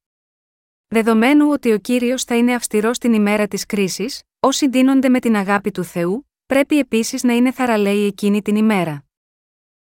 Δεδομένου 0.87 1.49
ότι 1.51 1.73
ο 1.73 1.79
κύριος 1.79 2.25
θα 2.25 2.37
είναι 2.37 2.55
αυστηρός 2.55 2.99
την 2.99 3.13
ημέρα 3.13 3.47
της 3.49 3.67
κρίσης, 3.67 4.23
όσοι 4.41 4.69
δίνονται 4.69 5.09
με 5.09 5.21
την 5.21 5.37
αγάπη 5.37 5.71
του 5.71 5.85
Θεού, 5.85 6.31
πρέπει 6.47 6.79
επίσης 6.79 7.23
να 7.23 7.33
είναι 7.33 7.53
θαραλέοι 7.53 8.07
εκείνη 8.07 8.43
την 8.43 8.57
ημέρα. 8.57 9.05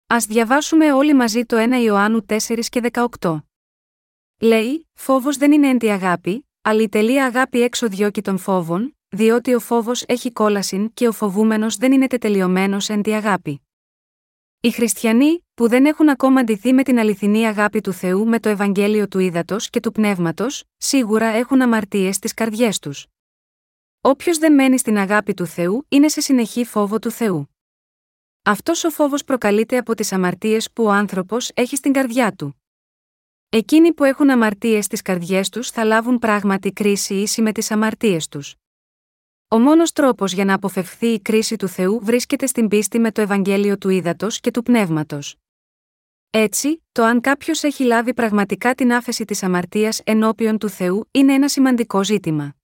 Α 0.07 0.17
διαβάσουμε 0.29 0.93
όλοι 0.93 1.15
μαζί 1.15 1.45
το 1.45 1.57
1 1.59 1.83
Ιωάννου 1.83 2.25
4 2.29 2.37
και 2.69 2.91
18. 3.21 3.43
Λέει: 4.41 4.89
Φόβος 4.95 5.37
δεν 5.37 5.53
είναι 5.53 5.69
εν 5.69 5.79
τη 5.79 5.91
αγάπη, 5.91 6.49
αλλά 6.63 6.83
η 6.83 6.89
τελεία 6.89 7.27
αγάπη 7.27 7.63
έξω 7.63 7.89
διώκει 7.89 8.23
των 8.23 8.39
φόβων, 8.39 8.97
διότι 9.15 9.55
ο 9.55 9.61
φόβος 9.61 10.05
έχει 10.07 10.33
κόλαση 10.33 10.91
και 10.95 11.09
ο 11.09 11.13
φοβούμενος 11.13 11.77
δεν 11.77 11.93
είναι 11.93 12.07
τετελειωμένος 12.07 12.89
εν 12.89 13.03
τη 13.03 13.15
αγάπη. 13.15 13.63
Οι 14.61 14.71
χριστιανοί, 14.71 15.47
που 15.55 15.69
δεν 15.69 15.87
έχουν 15.87 16.09
ακόμα 16.09 16.45
ντυθεί 16.45 16.73
με 16.73 16.83
την 16.83 16.99
αληθινή 16.99 17.47
αγάπη 17.47 17.81
του 17.81 17.93
Θεού 17.93 18.27
με 18.27 18.41
το 18.41 18.49
Ευαγγέλιο 18.49 19.09
του 19.09 19.19
Ήδατος 19.19 19.71
και 19.71 19.81
του 19.81 19.93
Πνεύματος, 19.93 20.65
σίγουρα 20.77 21.27
έχουν 21.27 21.63
αμαρτίες 21.63 22.17
στις 22.17 22.35
καρδιές 22.35 22.79
τους. 22.79 23.07
Όποιος 24.01 24.39
δεν 24.39 24.55
μένει 24.55 24.79
στην 24.79 24.99
αγάπη 24.99 25.35
του 25.35 25.47
Θεού 25.47 25.87
είναι 25.89 26.09
σε 26.09 26.21
συνεχή 26.21 26.65
φόβο 26.65 26.99
του 26.99 27.11
Θεού. 27.11 27.57
Αυτός 28.43 28.85
ο 28.85 28.91
φόβος 28.91 29.25
προκαλείται 29.25 29.77
από 29.77 29.95
τις 29.95 30.13
αμαρτίες 30.13 30.73
που 30.73 30.85
ο 30.85 30.91
άνθρωπος 30.91 31.51
έχει 31.55 31.77
στην 31.77 31.93
καρδιά 31.93 32.33
του. 32.33 32.63
Εκείνοι 33.49 33.93
που 33.93 34.05
έχουν 34.05 34.31
αμαρτίες 34.31 34.85
στις 34.85 35.03
καρδιές 35.03 35.49
τους 35.49 35.71
θα 35.71 35.85
λάβουν 35.85 36.19
πράγματι 36.19 36.73
κρίση 36.73 37.15
ίση 37.15 37.43
με 37.43 37.53
τις 37.53 37.71
αμαρτίες 37.71 38.29
τους. 38.29 38.57
Ο 39.53 39.59
μόνος 39.59 39.93
τρόπος 39.93 40.33
για 40.33 40.45
να 40.45 40.55
αποφευχθεί 40.55 41.07
η 41.07 41.21
κρίση 41.21 41.57
του 41.57 41.69
Θεού 41.69 42.01
βρίσκεται 42.03 42.47
στην 42.47 42.69
πίστη 42.69 42.99
με 42.99 43.13
το 43.13 43.21
Ευαγγέλιο 43.21 43.79
του 43.79 43.89
Ήδατος 43.89 44.41
και 44.41 44.51
του 44.51 44.63
Πνεύματος. 44.63 45.37
Έτσι, 46.31 46.85
το 46.93 47.03
αν 47.05 47.21
κάποιος 47.21 47.63
έχει 47.63 47.85
λάβει 47.85 48.15
πραγματικά 48.15 48.75
την 48.75 48.93
άφεση 48.93 49.25
της 49.25 49.43
αμαρτίας 49.43 50.01
ενώπιον 50.05 50.59
του 50.59 50.69
Θεού 50.69 51.09
είναι 51.11 51.33
ένα 51.33 51.49
σημαντικό 51.49 52.05
ζήτημα. 52.05 52.55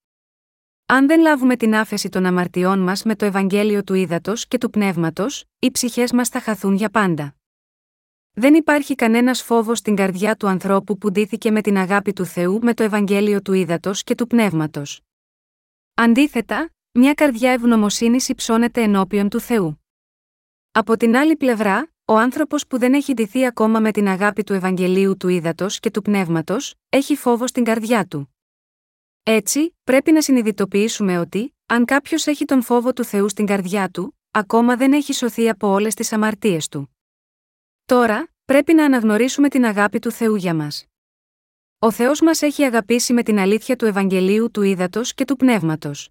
Αν 0.87 1.07
δεν 1.07 1.21
λάβουμε 1.21 1.57
την 1.57 1.75
άφεση 1.75 2.09
των 2.09 2.27
αμαρτιών 2.27 2.79
μας 2.79 3.03
με 3.03 3.17
το 3.17 3.25
Ευαγγέλιο 3.25 3.85
του 3.85 3.95
Ήδατος 3.95 4.49
και 4.49 4.59
του 4.59 4.71
Πνεύματος, 4.71 5.45
οι 5.59 5.71
ψυχές 5.71 6.13
μας 6.13 6.29
θα 6.29 6.41
χαθούν 6.41 6.75
για 6.75 6.91
πάντα. 6.91 7.35
Δεν 8.33 8.55
υπάρχει 8.55 8.95
κανένας 8.95 9.43
φόβος 9.43 9.79
στην 9.79 9.97
καρδιά 9.97 10.37
του 10.37 10.47
ανθρώπου 10.47 10.99
που 10.99 11.11
ντύθηκε 11.11 11.51
με 11.51 11.61
την 11.61 11.77
αγάπη 11.77 12.13
του 12.13 12.25
Θεού 12.25 12.59
με 12.63 12.75
το 12.75 12.83
Ευαγγέλιο 12.83 13.43
του 13.43 13.53
Ήδατος 13.53 14.03
και 14.05 14.15
του 14.15 14.27
Πνεύματος. 14.27 15.01
Αντίθετα, 15.95 16.71
μια 16.99 17.15
καρδιά 17.15 17.53
ευγνωμοσύνης 17.53 18.29
υψώνεται 18.29 18.83
ενώπιον 18.83 19.29
του 19.29 19.41
Θεού. 19.41 19.83
Από 20.73 20.97
την 20.97 21.17
άλλη 21.17 21.37
πλευρά, 21.37 21.93
ο 22.05 22.17
άνθρωπος 22.17 22.67
που 22.67 22.79
δεν 22.79 22.95
έχει 22.95 23.13
ντυθεί 23.13 23.47
ακόμα 23.47 23.81
με 23.81 23.91
την 23.91 24.09
αγάπη 24.09 24.45
του 24.45 24.53
Ευαγγελίου 24.53 25.17
του 25.17 25.29
Ήδατος 25.29 25.81
και 25.81 25.91
του 25.91 26.03
Πνεύματος, 26.03 26.75
έχει 26.89 27.17
φόβο 27.17 27.47
στην 27.47 27.65
καρδιά 27.65 28.07
του. 28.07 28.35
Έτσι, 29.23 29.77
πρέπει 29.85 30.13
να 30.13 30.23
συνειδητοποιήσουμε 30.23 31.19
ότι, 31.19 31.57
αν 31.67 31.85
κάποιος 31.85 32.27
έχει 32.27 32.45
τον 32.45 32.63
φόβο 32.63 32.93
του 32.93 33.05
Θεού 33.05 33.29
στην 33.29 33.47
καρδιά 33.47 33.89
του, 33.89 34.19
ακόμα 34.31 34.77
δεν 34.77 34.93
έχει 34.93 35.13
σωθεί 35.13 35.49
από 35.49 35.69
όλες 35.69 35.95
τις 35.95 36.13
αμαρτίες 36.13 36.69
του. 36.69 36.97
Τώρα, 37.85 38.29
πρέπει 38.45 38.75
να 38.75 38.85
αναγνωρίσουμε 38.85 39.49
την 39.49 39.65
αγάπη 39.65 39.99
του 39.99 40.11
Θεού 40.11 40.35
για 40.35 40.55
μας. 40.55 40.85
Ο 41.79 41.91
Θεός 41.91 42.21
μας 42.21 42.43
έχει 42.43 42.63
αγαπήσει 42.63 43.13
με 43.13 43.23
την 43.23 43.39
αλήθεια 43.39 43.77
του 43.77 43.85
Ευαγγελίου 43.85 44.51
του 44.51 44.63
Ήδατος 44.63 45.15
και 45.15 45.25
του 45.25 45.37
Πνεύματος. 45.37 46.11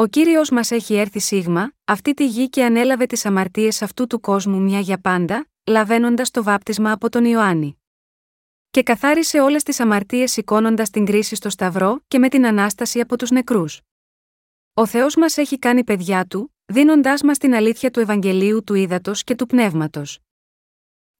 Ο 0.00 0.06
κύριος 0.06 0.50
μας 0.50 0.70
έχει 0.70 0.94
έρθει 0.94 1.18
σίγμα, 1.18 1.72
αυτή 1.84 2.14
τη 2.14 2.26
γη 2.26 2.48
και 2.48 2.64
ανέλαβε 2.64 3.06
τις 3.06 3.26
αμαρτίες 3.26 3.82
αυτού 3.82 4.06
του 4.06 4.20
κόσμου 4.20 4.60
μια 4.60 4.80
για 4.80 5.00
πάντα, 5.00 5.46
λαβαίνοντας 5.66 6.30
το 6.30 6.42
βάπτισμα 6.42 6.92
από 6.92 7.08
τον 7.08 7.24
Ιωάννη. 7.24 7.80
Και 8.70 8.82
καθάρισε 8.82 9.40
όλες 9.40 9.62
τις 9.62 9.80
αμαρτίες 9.80 10.32
σηκώνοντας 10.32 10.90
την 10.90 11.04
κρίση 11.04 11.34
στο 11.34 11.50
Σταυρό 11.50 12.00
και 12.08 12.18
με 12.18 12.28
την 12.28 12.46
ανάσταση 12.46 13.00
από 13.00 13.18
τους 13.18 13.30
νεκρούς. 13.30 13.80
Ο 14.74 14.86
Θεός 14.86 15.16
μας 15.16 15.36
έχει 15.36 15.58
κάνει 15.58 15.84
παιδιά 15.84 16.26
του, 16.26 16.54
δίνοντάς 16.64 17.22
μας 17.22 17.38
την 17.38 17.54
αλήθεια 17.54 17.90
του 17.90 18.00
Ευαγγελίου 18.00 18.64
του 18.64 18.74
Ήδατος 18.74 19.24
και 19.24 19.34
του 19.34 19.46
Πνεύματος. 19.46 20.18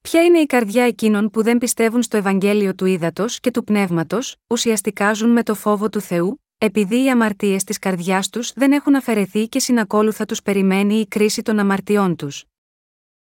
Ποια 0.01 0.23
είναι 0.23 0.39
η 0.39 0.45
καρδιά 0.45 0.83
εκείνων 0.83 1.29
που 1.29 1.43
δεν 1.43 1.57
πιστεύουν 1.57 2.01
στο 2.01 2.17
Ευαγγέλιο 2.17 2.75
του 2.75 2.85
Ήδατος 2.85 3.39
και 3.39 3.51
του 3.51 3.63
Πνεύματος, 3.63 4.35
ουσιαστικά 4.47 5.13
ζουν 5.13 5.29
με 5.29 5.43
το 5.43 5.55
φόβο 5.55 5.89
του 5.89 6.01
Θεού, 6.01 6.40
επειδή 6.63 7.03
οι 7.03 7.09
αμαρτίες 7.09 7.63
της 7.63 7.79
καρδιάς 7.79 8.29
τους 8.29 8.53
δεν 8.53 8.71
έχουν 8.71 8.95
αφαιρεθεί 8.95 9.47
και 9.47 9.59
συνακόλουθα 9.59 10.25
τους 10.25 10.41
περιμένει 10.41 10.95
η 10.95 11.07
κρίση 11.07 11.41
των 11.41 11.59
αμαρτιών 11.59 12.15
τους. 12.15 12.45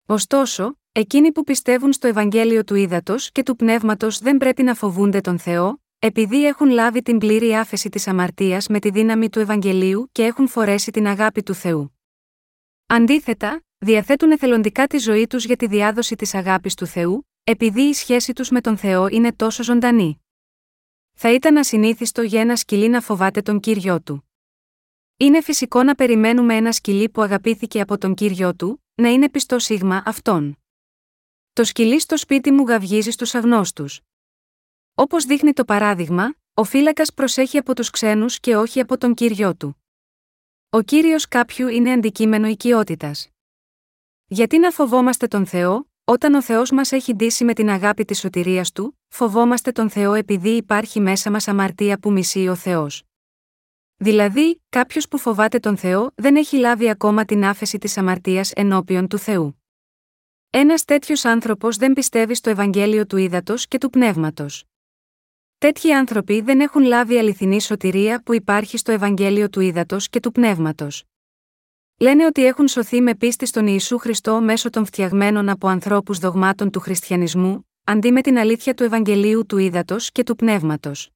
Ωστόσο, 0.05 0.77
εκείνοι 0.91 1.31
που 1.31 1.43
πιστεύουν 1.43 1.93
στο 1.93 2.07
Ευαγγέλιο 2.07 2.63
του 2.63 2.75
Ήδατος 2.75 3.31
και 3.31 3.43
του 3.43 3.55
Πνεύματος 3.55 4.19
δεν 4.19 4.38
πρέπει 4.38 4.63
να 4.63 4.74
φοβούνται 4.74 5.22
τον 5.22 5.39
Θεό, 5.39 5.81
επειδή 6.00 6.46
έχουν 6.46 6.69
λάβει 6.69 7.01
την 7.01 7.17
πλήρη 7.17 7.55
άφεση 7.55 7.89
της 7.89 8.07
αμαρτίας 8.07 8.67
με 8.67 8.79
τη 8.79 8.89
δύναμη 8.89 9.29
του 9.29 9.39
Ευαγγελίου 9.39 10.10
και 10.12 10.24
έχουν 10.24 10.48
φορέσει 10.48 10.91
την 10.91 11.07
αγάπη 11.07 11.43
του 11.43 11.53
Θεού. 11.53 12.00
Αντίθετα, 12.88 13.63
διαθέτουν 13.77 14.31
εθελοντικά 14.31 14.88
τη 14.88 14.98
ζωή 14.98 15.27
τους 15.27 15.46
για 15.46 15.55
τη 15.55 15.67
διάδοση 15.67 16.15
της 16.15 16.34
αγάπης 16.34 16.74
του 16.74 16.86
Θεού, 16.86 17.27
επειδή 17.43 17.81
η 17.81 17.93
σχέση 17.93 18.34
τους 18.34 18.50
με 18.50 18.62
τον 18.62 18.77
Θεό 18.77 19.07
είναι 19.07 19.34
τόσο 19.34 19.63
ζωντανή. 19.63 20.22
Θα 21.19 21.33
ήταν 21.33 21.57
ασυνήθιστο 21.57 22.21
για 22.21 22.41
ένα 22.41 22.55
σκυλί 22.55 22.89
να 22.89 23.01
φοβάται 23.01 23.41
τον 23.41 23.59
κύριο 23.59 24.01
του. 24.01 24.29
Είναι 25.17 25.41
φυσικό 25.41 25.83
να 25.83 25.95
περιμένουμε 25.95 26.55
ένα 26.55 26.71
σκυλί 26.71 27.09
που 27.09 27.21
αγαπήθηκε 27.21 27.81
από 27.81 27.97
τον 27.97 28.13
κύριο 28.13 28.55
του, 28.55 28.83
να 28.95 29.09
είναι 29.09 29.29
πιστό 29.29 29.59
σίγμα 29.59 30.03
αυτόν. 30.05 30.57
Το 31.53 31.63
σκυλί 31.63 32.00
στο 32.00 32.17
σπίτι 32.17 32.51
μου 32.51 32.63
γαυγίζει 32.67 33.12
στους 33.12 33.36
αγνώστους. 33.36 34.01
Όπως 34.93 35.25
δείχνει 35.25 35.53
το 35.53 35.65
παράδειγμα, 35.65 36.36
ο 36.53 36.63
φύλακας 36.63 37.13
προσέχει 37.13 37.57
από 37.57 37.75
τους 37.75 37.89
ξένους 37.89 38.39
και 38.39 38.55
όχι 38.55 38.79
από 38.79 38.97
τον 38.97 39.13
κύριο 39.13 39.55
του. 39.55 39.83
Ο 40.69 40.81
κύριος 40.81 41.27
κάποιου 41.27 41.67
είναι 41.67 41.91
αντικείμενο 41.91 42.47
οικειότητας. 42.47 43.29
Γιατί 44.25 44.57
να 44.59 44.71
φοβόμαστε 44.71 45.27
τον 45.27 45.45
Θεό, 45.45 45.87
όταν 46.10 46.34
ο 46.34 46.42
Θεός 46.42 46.72
μας 46.72 46.92
έχει 46.92 47.14
ντύσει 47.14 47.44
με 47.44 47.54
την 47.54 47.70
αγάπη 47.70 48.06
της 48.06 48.20
σωτηρίας 48.20 48.72
του, 48.72 49.00
φοβόμαστε 49.08 49.72
τον 49.72 49.90
Θεό 49.90 50.14
επειδή 50.14 50.50
υπάρχει 50.50 51.00
μέσα 51.00 51.32
μας 51.32 51.48
αμαρτία 51.48 52.00
που 52.00 52.12
μισεί 52.12 52.48
ο 52.48 52.56
Θεός. 52.56 53.04
Δηλαδή, 53.98 54.62
κάποιος 54.70 55.08
που 55.08 55.18
φοβάται 55.18 55.60
τον 55.60 55.78
Θεό 55.78 56.12
δεν 56.16 56.36
έχει 56.36 56.58
λάβει 56.58 56.90
ακόμα 56.90 57.26
την 57.26 57.46
άφεση 57.46 57.78
της 57.78 57.98
αμαρτίας 57.98 58.52
ενώπιον 58.52 59.08
του 59.08 59.18
Θεού. 59.18 59.64
Ένας 60.50 60.86
τέτοιος 60.86 61.26
άνθρωπος 61.26 61.78
δεν 61.78 61.94
πιστεύει 61.94 62.36
στο 62.36 62.50
Ευαγγέλιο 62.50 63.06
του 63.06 63.18
ύδατο 63.18 63.56
και 63.68 63.78
του 63.78 63.90
πνεύματος. 63.90 64.64
Τέτοιοι 65.58 65.94
άνθρωποι 65.94 66.42
δεν 66.42 66.60
έχουν 66.60 66.84
λάβει 66.84 67.18
αληθινή 67.18 67.62
σωτηρία 67.62 68.24
που 68.24 68.34
υπάρχει 68.34 68.78
στο 68.78 68.92
Ευαγγέλιο 68.92 69.50
του 69.50 69.60
ύδατο 69.60 69.98
και 70.10 70.20
του 70.20 70.32
πνεύματος. 70.32 71.04
Λένε 72.00 72.25
ότι 72.25 72.46
έχουν 72.46 72.68
σωθεί 72.68 73.01
με 73.01 73.16
πίστη 73.16 73.46
στον 73.46 73.68
Ιησού 73.68 73.98
Χριστό 73.98 74.42
μέσω 74.42 74.70
των 74.70 74.86
φτιαγμένων 74.86 75.50
από 75.50 75.68
ανθρώπους 75.68 76.20
δογμάτων 76.20 76.72
του 76.72 76.80
χριστιανισμού, 76.80 77.70
αντί 77.84 78.12
με 78.12 78.22
την 78.22 78.38
αλήθεια 78.38 78.74
του 78.74 78.84
Ευαγγελίου 78.84 79.46
του 79.46 79.58
ύδατο 79.58 79.96
και 80.12 80.24
του 80.24 80.36
πνεύματος. 80.36 81.10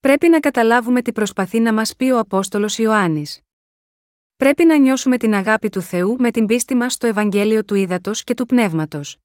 Πρέπει 0.00 0.28
να 0.28 0.40
καταλάβουμε 0.40 1.02
τι 1.02 1.12
προσπαθεί 1.12 1.60
να 1.60 1.72
μας 1.72 1.96
πει 1.96 2.04
ο 2.04 2.18
Απόστολος 2.18 2.78
Ιωάννης. 2.78 3.40
Πρέπει 4.36 4.64
να 4.64 4.76
νιώσουμε 4.76 5.16
την 5.16 5.34
αγάπη 5.34 5.68
του 5.68 5.80
Θεού 5.80 6.16
με 6.18 6.30
την 6.30 6.46
πίστη 6.46 6.74
μας 6.74 6.92
στο 6.92 7.06
Ευαγγέλιο 7.06 7.64
του 7.64 7.74
ύδατο 7.74 8.10
και 8.14 8.34
του 8.34 8.46
πνεύματος. 8.46 9.16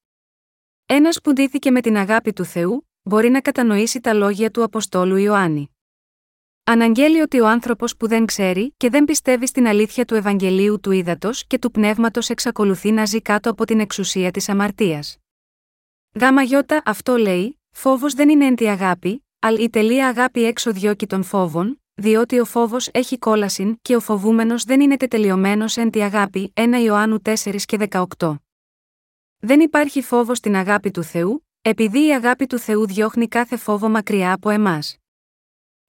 Ένας 0.86 1.22
που 1.22 1.34
ντύθηκε 1.34 1.72
με 1.72 1.82
την 1.82 1.98
αγάπη 1.98 2.34
του 2.34 2.46
Θεού, 2.46 2.88
μπορεί 3.02 3.30
να 3.30 3.42
κατανοήσει 3.42 4.00
τα 4.00 4.14
λόγια 4.14 4.52
του 4.52 4.64
Αποστόλου 4.64 5.16
Ιωάννη. 5.16 5.71
Αναγγέλει 6.64 7.22
ότι 7.22 7.40
ο 7.40 7.48
άνθρωπος 7.48 7.98
που 7.98 8.08
δεν 8.08 8.26
ξέρει 8.26 8.74
και 8.78 8.90
δεν 8.90 9.06
πιστεύει 9.06 9.48
στην 9.48 9.68
αλήθεια 9.68 10.06
του 10.06 10.16
Ευαγγελίου 10.16 10.80
του 10.80 10.92
ύδατο 10.92 11.30
και 11.48 11.60
του 11.60 11.72
πνεύματος 11.72 12.30
εξακολουθεί 12.30 12.92
να 12.92 13.06
ζει 13.06 13.22
κάτω 13.22 13.50
από 13.50 13.66
την 13.66 13.80
εξουσία 13.80 14.32
της 14.32 14.50
αμαρτίας. 14.50 15.18
Γάμα 16.20 16.42
γιώτα 16.42 16.82
αυτό 16.86 17.16
λέει, 17.16 17.60
φόβος 17.72 18.14
δεν 18.14 18.30
είναι 18.30 18.46
εν 18.46 18.56
τη 18.56 18.70
αγάπη, 18.70 19.26
αλλά 19.40 19.60
η 19.60 19.70
τελεία 19.70 20.08
αγάπη 20.08 20.44
έξω 20.44 20.72
διώκει 20.72 21.08
των 21.08 21.24
φόβων, 21.24 21.82
διότι 21.94 22.40
ο 22.40 22.46
φόβος 22.46 22.90
έχει 22.94 23.18
κόλασιν 23.18 23.78
και 23.82 23.96
ο 23.96 24.00
φοβούμενος 24.00 24.64
δεν 24.64 24.82
είναι 24.82 24.98
τετελειωμένος 24.98 25.78
εν 25.78 25.90
τη 25.90 26.02
αγάπη 26.02 26.54
1 26.56 26.62
Ιωάννου 26.84 27.22
4 27.24 27.56
και 27.66 27.78
18. 28.18 28.36
Δεν 29.38 29.60
υπάρχει 29.60 30.02
φόβος 30.02 30.38
στην 30.38 30.56
αγάπη 30.56 30.92
του 30.92 31.04
Θεού, 31.04 31.48
επειδή 31.62 32.08
η 32.08 32.14
αγάπη 32.14 32.46
του 32.46 32.58
Θεού 32.58 32.88
διώχνει 32.88 33.28
κάθε 33.28 33.58
φόβο 33.58 33.90
μακριά 33.90 34.34
από 34.34 34.50
εμάς. 34.50 35.01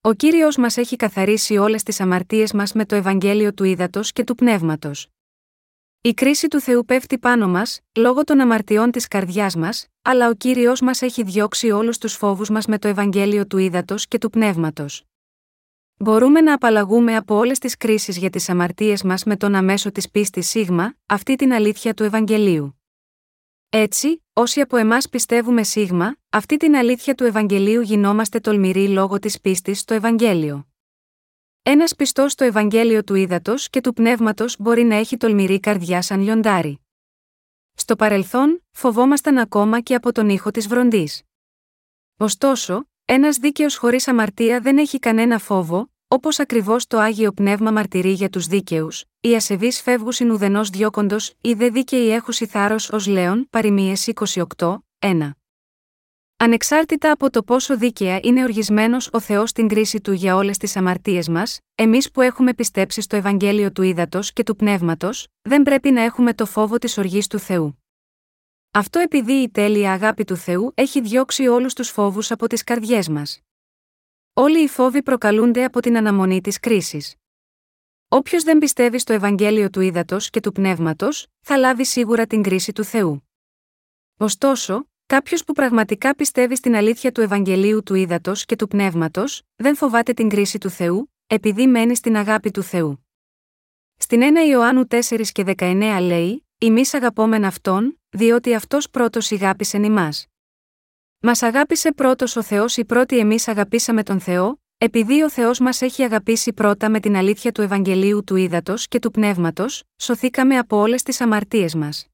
Ο 0.05 0.13
κύριος 0.13 0.57
μας 0.57 0.77
έχει 0.77 0.97
καθαρίσει 0.97 1.57
όλες 1.57 1.83
τις 1.83 2.01
αμαρτίες 2.01 2.53
μας 2.53 2.73
με 2.73 2.87
το 2.87 2.95
Ευαγγέλιο 2.95 3.55
του 3.55 3.65
Ήδατος 3.65 4.13
και 4.13 4.25
του 4.25 4.35
Πνεύματος. 4.35 5.09
Η 6.01 6.15
κρίση 6.15 6.49
του 6.49 6.61
Θεού 6.61 6.85
πέφτει 6.85 7.19
πάνω 7.19 7.49
μας, 7.49 7.81
λόγω 7.99 8.25
των 8.25 8.41
αμαρτιών 8.41 8.91
της 8.91 9.09
καρδιάς 9.09 9.57
μας, 9.57 9.87
αλλά 10.03 10.29
ο 10.29 10.35
κύριος 10.35 10.81
μας 10.81 11.03
έχει 11.03 11.23
διώξει 11.23 11.71
όλους 11.71 11.99
τους 11.99 12.15
φόβους 12.15 12.51
μας 12.51 12.67
με 12.67 12.79
το 12.79 12.89
Ευαγγέλιο 12.89 13.47
του 13.47 13.59
Ήδατος 13.59 14.07
και 14.07 14.19
του 14.19 14.31
Πνεύματος. 14.31 15.05
Μπορούμε 15.97 16.41
να 16.41 16.55
απαλλαγούμε 16.55 17.17
από 17.17 17.35
όλες 17.35 17.59
τις 17.59 17.77
κρίσεις 17.77 18.17
για 18.17 18.31
τις 18.31 18.49
αμαρτίες 18.49 19.03
μας 19.03 19.25
με 19.25 19.37
τον 19.37 19.55
αμέσω 19.55 19.93
της 19.93 20.11
πίστης 20.11 20.49
σίγμα, 20.49 20.95
αυτή 21.07 21.37
την 21.37 21.53
αλήθεια 21.53 21.95
του 21.95 22.03
Ευαγγελίου. 22.03 22.82
Έτσι, 23.75 24.25
όσοι 24.33 24.61
από 24.61 24.77
εμάς 24.77 25.09
πιστεύουμε 25.09 25.63
σίγμα, 25.63 26.17
αυτή 26.31 26.57
την 26.57 26.75
αλήθεια 26.77 27.15
του 27.15 27.25
Ευαγγελίου 27.25 27.81
γινόμαστε 27.81 28.41
τολμηροί 28.41 28.89
λόγω 28.89 29.19
της 29.19 29.41
πίστης 29.41 29.81
στο 29.81 29.95
Ευαγγέλιο. 29.95 30.69
Ένας 31.63 31.95
πιστός 31.97 32.33
στο 32.33 32.45
Ευαγγέλιο 32.45 33.05
του 33.05 33.15
ύδατο 33.15 33.55
και 33.71 33.81
του 33.81 33.93
πνεύματος 33.93 34.57
μπορεί 34.59 34.83
να 34.83 34.95
έχει 34.95 35.17
τολμηρή 35.17 35.61
καρδιά 35.61 36.03
σαν 36.03 36.21
λιοντάρι. 36.21 36.81
Στο 37.75 37.97
παρελθόν, 37.97 38.65
φοβόμασταν 38.71 39.39
ακόμα 39.39 39.81
και 39.81 39.95
από 39.95 40.13
τον 40.13 40.29
ήχο 40.29 40.51
της 40.51 40.69
βροντής. 40.69 41.23
Ωστόσο, 42.17 42.89
ένας 43.05 43.37
δίκαιος 43.37 43.77
χωρίς 43.77 44.09
αμαρτία 44.09 44.61
δεν 44.61 44.79
έχει 44.79 44.99
κανένα 44.99 45.39
φόβο, 45.39 45.92
Όπως 46.13 46.39
ακριβώς 46.39 46.87
το 46.87 46.99
άγιο 46.99 47.33
πνεύμα 47.33 47.71
μαρτυρεί 47.71 48.11
για 48.11 48.29
τους 48.29 48.47
δίκαιους, 48.47 49.05
οι 49.21 49.35
ασεβείς 49.35 49.83
φεύγουν 49.83 50.31
ουδενός 50.31 50.71
διώκοντος, 50.71 51.35
ή 51.41 51.53
δε 51.53 51.69
δίκαιοι 51.69 52.11
έχουσι 52.11 52.47
θάρρο 52.47 52.77
ως 52.91 53.07
λέον, 53.07 53.47
παροιμίε 53.51 53.95
28, 54.57 54.79
1. 54.99 55.31
Ανεξάρτητα 56.37 57.11
από 57.11 57.31
το 57.31 57.43
πόσο 57.43 57.77
δίκαια 57.77 58.19
είναι 58.23 58.43
οργισμένος 58.43 59.09
ο 59.13 59.21
Θεός 59.21 59.51
στην 59.51 59.69
κρίση 59.69 60.01
του 60.01 60.13
για 60.13 60.37
όλες 60.37 60.57
τις 60.57 60.77
αμαρτίες 60.77 61.29
μας, 61.29 61.59
εμείς 61.75 62.11
που 62.11 62.21
έχουμε 62.21 62.55
πιστέψει 62.55 63.01
στο 63.01 63.17
Ευαγγέλιο 63.17 63.73
του 63.73 63.83
Ήδατος 63.83 64.33
και 64.33 64.43
του 64.43 64.57
Πνεύματος, 64.57 65.27
δεν 65.43 65.63
πρέπει 65.63 65.91
να 65.91 66.03
έχουμε 66.03 66.35
το 66.35 66.47
φόβο 66.47 66.79
της 66.79 66.99
οργής 66.99 67.27
του 67.27 67.39
Θεού. 67.39 67.83
Αυτό 68.71 68.99
επειδή 68.99 69.33
η 69.33 69.51
τέλεια 69.51 69.93
αγάπη 69.93 70.25
του 70.25 70.37
Θεού 70.37 70.73
έχει 70.75 71.01
διώξει 71.01 71.47
όλους 71.47 71.75
τους 71.75 71.89
φόβους 71.89 72.31
από 72.31 72.47
τις 72.47 72.65
καρδιές 72.65 73.09
μας. 73.09 73.43
Όλοι 74.35 74.63
οι 74.63 74.69
φόβοι 74.69 75.03
προκαλούνται 75.03 75.65
από 75.65 75.81
την 75.81 75.97
αναμονή 75.97 76.41
της 76.41 76.61
κρίσης. 76.61 77.15
Όποιος 78.09 78.43
δεν 78.43 78.59
πιστεύει 78.59 78.99
στο 78.99 79.13
Ευαγγέλιο 79.13 79.71
του 79.71 79.81
ύδατο 79.81 80.17
και 80.31 80.41
του 80.41 80.53
πνεύματος, 80.53 81.27
θα 81.41 81.57
λάβει 81.57 81.85
σίγουρα 81.85 82.27
την 82.27 82.43
κρίση 82.43 82.73
του 82.73 82.85
Θεού. 82.85 83.29
Ωστόσο, 84.17 84.89
κάποιος 85.07 85.45
που 85.45 85.53
πραγματικά 85.53 86.15
πιστεύει 86.15 86.57
στην 86.57 86.75
αλήθεια 86.77 87.13
του 87.13 87.21
Ευαγγελίου 87.21 87.83
του 87.83 87.95
ύδατο 87.95 88.33
και 88.35 88.57
του 88.57 88.69
πνεύματος, 88.69 89.43
δεν 89.57 89.77
φοβάται 89.77 90.13
την 90.13 90.29
κρίση 90.29 90.59
του 90.59 90.71
Θεού, 90.71 91.13
επειδή 91.27 91.67
μένει 91.67 91.95
στην 91.95 92.17
αγάπη 92.17 92.51
του 92.51 92.63
Θεού. 92.63 93.07
Στην 93.97 94.21
1 94.23 94.49
Ιωάννου 94.49 94.87
4 94.91 95.23
και 95.33 95.45
19 95.59 95.99
λέει: 96.01 96.47
Εμεί 96.59 96.83
αγαπόμεν 96.93 97.45
αυτόν, 97.45 98.01
διότι 98.09 98.55
αυτός 98.55 98.91
πρώτος 98.91 99.31
ηγάπησε 99.31 99.77
ημάς. 99.77 100.32
Μας 101.25 101.43
αγάπησε 101.43 101.93
πρώτος 101.93 102.37
ο 102.37 102.43
Θεός 102.43 102.77
ή 102.77 102.85
πρώτοι 102.85 103.19
εμείς 103.19 103.49
αγαπήσαμε 103.49 104.03
τον 104.03 104.21
Θεό, 104.21 104.63
επειδή 104.79 105.23
ο 105.23 105.31
Θεός 105.31 105.59
μας 105.59 105.83
έχει 105.83 106.03
αγαπήσει 106.03 106.53
πρώτα 106.53 106.91
με 106.91 107.01
την 107.01 107.17
αλήθεια 107.17 107.53
του 107.53 107.63
Ευαγγελίου 107.63 108.25
του 108.25 108.37
ύδατο 108.37 108.75
και 108.77 108.99
του 108.99 109.11
πνεύματος, 109.11 109.83
σωθήκαμε 109.97 110.59
από 110.59 110.77
όλες 110.77 111.03
τις 111.03 111.21
αμαρτίες 111.21 111.75
μας. 111.75 112.07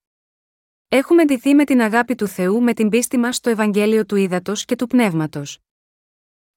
Έχουμε 0.89 1.25
ντυθεί 1.25 1.55
με 1.55 1.65
την 1.65 1.81
αγάπη 1.81 2.15
του 2.15 2.27
Θεού 2.27 2.63
με 2.63 2.75
την 2.75 2.89
πίστη 2.89 3.19
μας 3.19 3.37
στο 3.37 3.51
Ευαγγέλιο 3.51 4.07
του 4.07 4.17
ύδατο 4.17 4.53
και 4.55 4.77
του 4.77 4.87
πνεύματος. 4.87 5.59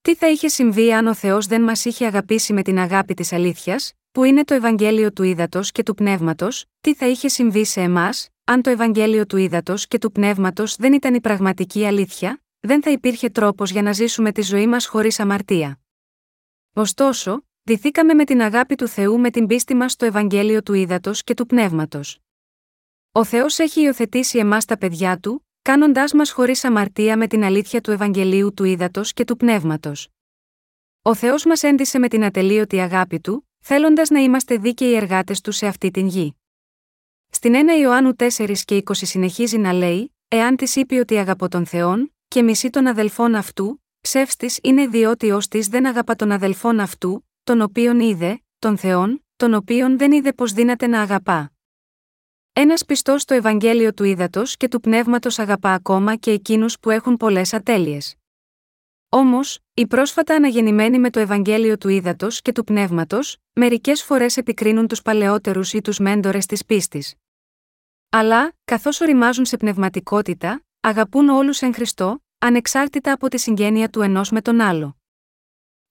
Τι 0.01 0.15
θα 0.15 0.29
είχε 0.29 0.48
συμβεί 0.48 0.93
αν 0.93 1.08
ο 1.08 1.13
Θεός 1.13 1.46
δεν 1.46 1.62
μας 1.62 1.86
είχε 1.86 2.05
αγαπήσει 2.05 2.53
με 2.53 2.62
την 2.62 2.79
αγάπη 2.79 3.13
της 3.13 3.34
αλήθειας, 3.34 3.93
που 4.12 4.24
είναι 4.24 4.44
το 4.44 4.53
Ευαγγέλιο 4.53 5.12
του 5.12 5.24
ύδατο 5.24 5.62
και 5.63 5.84
του 5.84 5.94
πνεύματος, 5.94 6.65
τι 6.82 6.94
θα 6.94 7.08
είχε 7.08 7.27
συμβεί 7.27 7.65
σε 7.65 7.82
εμάς, 7.82 8.30
αν 8.44 8.62
το 8.62 8.70
Ευαγγέλιο 8.70 9.25
του 9.25 9.38
ύδατο 9.38 9.74
και 9.77 9.98
του 9.98 10.12
πνεύματος 10.12 10.75
δεν 10.75 10.94
ήταν 10.94 11.13
η 11.13 11.22
πραγματική 11.22 11.86
αλήθεια, 11.86 12.44
δεν 12.60 12.82
θα 12.82 12.91
υπήρχε 12.91 13.30
τρόπος 13.30 13.72
για 13.72 13.82
να 13.82 13.91
ζήσουμε 13.91 14.32
τη 14.32 14.41
ζωή 14.41 14.68
μας 14.68 14.86
χωρίς 14.86 15.20
αμαρτία. 15.20 15.80
Ωστόσο, 16.74 17.46
δηθήκαμε 17.63 18.13
με 18.13 18.25
την 18.25 18.41
αγάπη 18.41 18.75
του 18.75 18.88
Θεού 18.88 19.20
με 19.20 19.30
την 19.30 19.48
πίστη 19.48 19.75
μας 19.75 19.91
στο 19.91 20.06
Ευαγγέλιο 20.06 20.63
του 20.63 20.74
ύδατο 20.74 21.12
και 21.13 21.34
του 21.34 21.46
πνεύματος. 21.46 22.20
Ο 23.12 23.24
Θεός 23.24 23.60
έχει 23.60 23.82
υιοθετήσει 23.82 24.38
εμάς 24.38 24.65
τα 24.65 24.77
παιδιά 24.77 25.20
του, 25.20 25.48
κάνοντάς 25.62 26.13
μας 26.13 26.32
χωρίς 26.32 26.63
αμαρτία 26.63 27.18
με 27.18 27.27
την 27.27 27.44
αλήθεια 27.44 27.82
του 27.82 27.91
Ευαγγελίου 27.91 28.53
του 28.53 28.63
ύδατο 28.63 29.01
και 29.03 29.24
του 29.24 29.38
πνεύματος. 29.38 30.08
Ο 31.01 31.15
Θεός 31.15 31.46
μας 31.46 31.63
έντισε 31.63 32.00
με 32.00 32.08
την 32.08 32.24
ατελείωτη 32.24 32.80
αγάπη 32.80 33.20
του, 33.20 33.50
θέλοντας 33.62 34.10
να 34.10 34.20
είμαστε 34.20 34.58
δίκαιοι 34.58 34.94
εργάτες 34.96 35.41
του 35.41 35.51
σε 35.51 35.68
αυτή 35.68 35.91
την 35.91 36.08
γη. 36.08 36.36
Στην 37.30 37.53
1 37.56 37.80
Ιωάννου 37.82 38.12
4 38.18 38.53
και 38.65 38.84
20 38.86 38.91
συνεχίζει 38.91 39.58
να 39.58 39.74
λέει: 39.74 40.15
Εάν 40.27 40.56
της 40.56 40.75
είπε 40.75 41.00
ότι 41.00 41.18
αγαπώ 41.18 41.48
τον 41.48 41.65
Θεόν, 41.65 42.13
και 42.27 42.41
μισεί 42.41 42.70
τον 42.70 42.88
αδελφόν 42.88 43.36
αυτού, 43.36 43.84
ψεύστη 44.01 44.51
είναι 44.62 44.88
διότι 44.88 45.32
ως 45.32 45.48
της 45.48 45.68
δεν 45.68 45.86
αγαπά 45.86 46.15
τον 46.15 46.32
αδελφόν 46.32 46.80
αυτού, 46.80 47.27
τον 47.44 47.62
οποίον 47.62 48.00
είδε, 48.00 48.41
τον 48.60 48.77
Θεόν, 48.77 49.25
τον 49.36 49.53
οποίον 49.53 49.98
δεν 49.98 50.12
είδε 50.12 50.34
πως 50.34 50.53
δύναται 50.53 50.88
να 50.88 51.01
αγαπά. 51.01 51.51
Ένας 52.53 52.86
πιστός 52.86 53.22
στο 53.22 53.34
Ευαγγέλιο 53.34 53.94
του 53.94 54.03
ύδατο 54.03 54.44
και 54.46 54.68
του 54.68 54.80
πνεύματος 54.80 55.39
αγαπά 55.39 55.74
ακόμα 55.74 56.15
και 56.15 56.32
εκείνους 56.32 56.80
που 56.80 56.89
έχουν 56.89 57.18
πολλές 57.18 57.53
ατέλειες. 57.53 58.15
Όμως, 59.13 59.60
οι 59.74 59.88
πρόσφατα 59.88 60.36
αναγεννημένοι 60.36 61.00
με 61.00 61.10
το 61.10 61.20
Ευαγγέλιο 61.20 61.77
του 61.77 61.89
ύδατο 61.89 62.27
και 62.30 62.51
του 62.51 62.63
πνεύματος, 62.63 63.38
μερικές 63.53 64.03
φορές 64.03 64.38
επικρίνουν 64.38 64.88
τους 64.88 65.01
παλαιότερους 65.01 65.74
ή 65.74 65.82
τους 65.82 66.00
μέντορες 66.00 66.46
της 66.46 66.65
πίστης. 66.65 67.15
Αλλά, 68.10 68.53
καθώς 68.65 69.01
οριμάζουν 69.01 69.46
σε 69.46 69.58
πνευματικότητα, 69.58 70.63
αγαπούν 70.80 71.30
όλους 71.30 71.62
εν 71.62 71.74
Χριστώ, 71.74 72.24
ανεξάρτητα 72.38 73.12
από 73.12 73.27
τη 73.27 73.39
συγγένεια 73.39 73.89
του 73.89 74.02
ενός 74.02 74.32
με 74.32 74.41
τον 74.41 74.60
άλλο. 74.60 74.97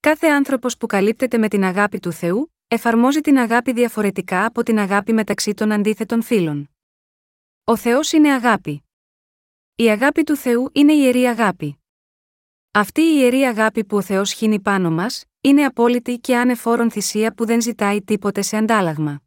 Κάθε 0.01 0.27
άνθρωπος 0.27 0.77
που 0.77 0.87
καλύπτεται 0.87 1.39
με 1.39 1.49
την 1.49 1.65
αγάπη 1.65 2.01
του 2.01 2.13
Θεού, 2.13 2.55
εφαρμόζει 2.69 3.21
την 3.21 3.39
αγάπη 3.39 3.73
διαφορετικά 3.73 4.45
από 4.45 4.63
την 4.63 4.79
αγάπη 4.79 5.13
μεταξύ 5.13 5.55
των 5.55 5.73
αντίθετων 5.73 6.23
φίλων. 6.23 6.71
Ο 7.65 7.77
Θεός 7.77 8.13
είναι 8.13 8.33
αγάπη. 8.33 8.85
Η 9.75 9.91
αγάπη 9.91 10.23
του 10.23 10.37
Θεού 10.37 10.71
είναι 10.73 10.93
ιερή 10.93 11.25
αγάπη. 11.25 11.80
Αυτή 12.73 13.01
η 13.01 13.15
ιερή 13.17 13.43
αγάπη 13.43 13.85
που 13.85 13.97
ο 13.97 14.03
Θεός 14.03 14.33
χύνει 14.33 14.61
πάνω 14.61 14.91
μας, 14.91 15.25
είναι 15.41 15.65
απόλυτη 15.65 16.19
και 16.19 16.37
ανεφόρον 16.37 16.91
θυσία 16.91 17.35
που 17.35 17.47
δεν 17.47 17.61
ζητάει 17.63 18.03
τίποτε 18.03 18.43
σε 18.43 18.57
αντάλλαγμα. 18.57 19.23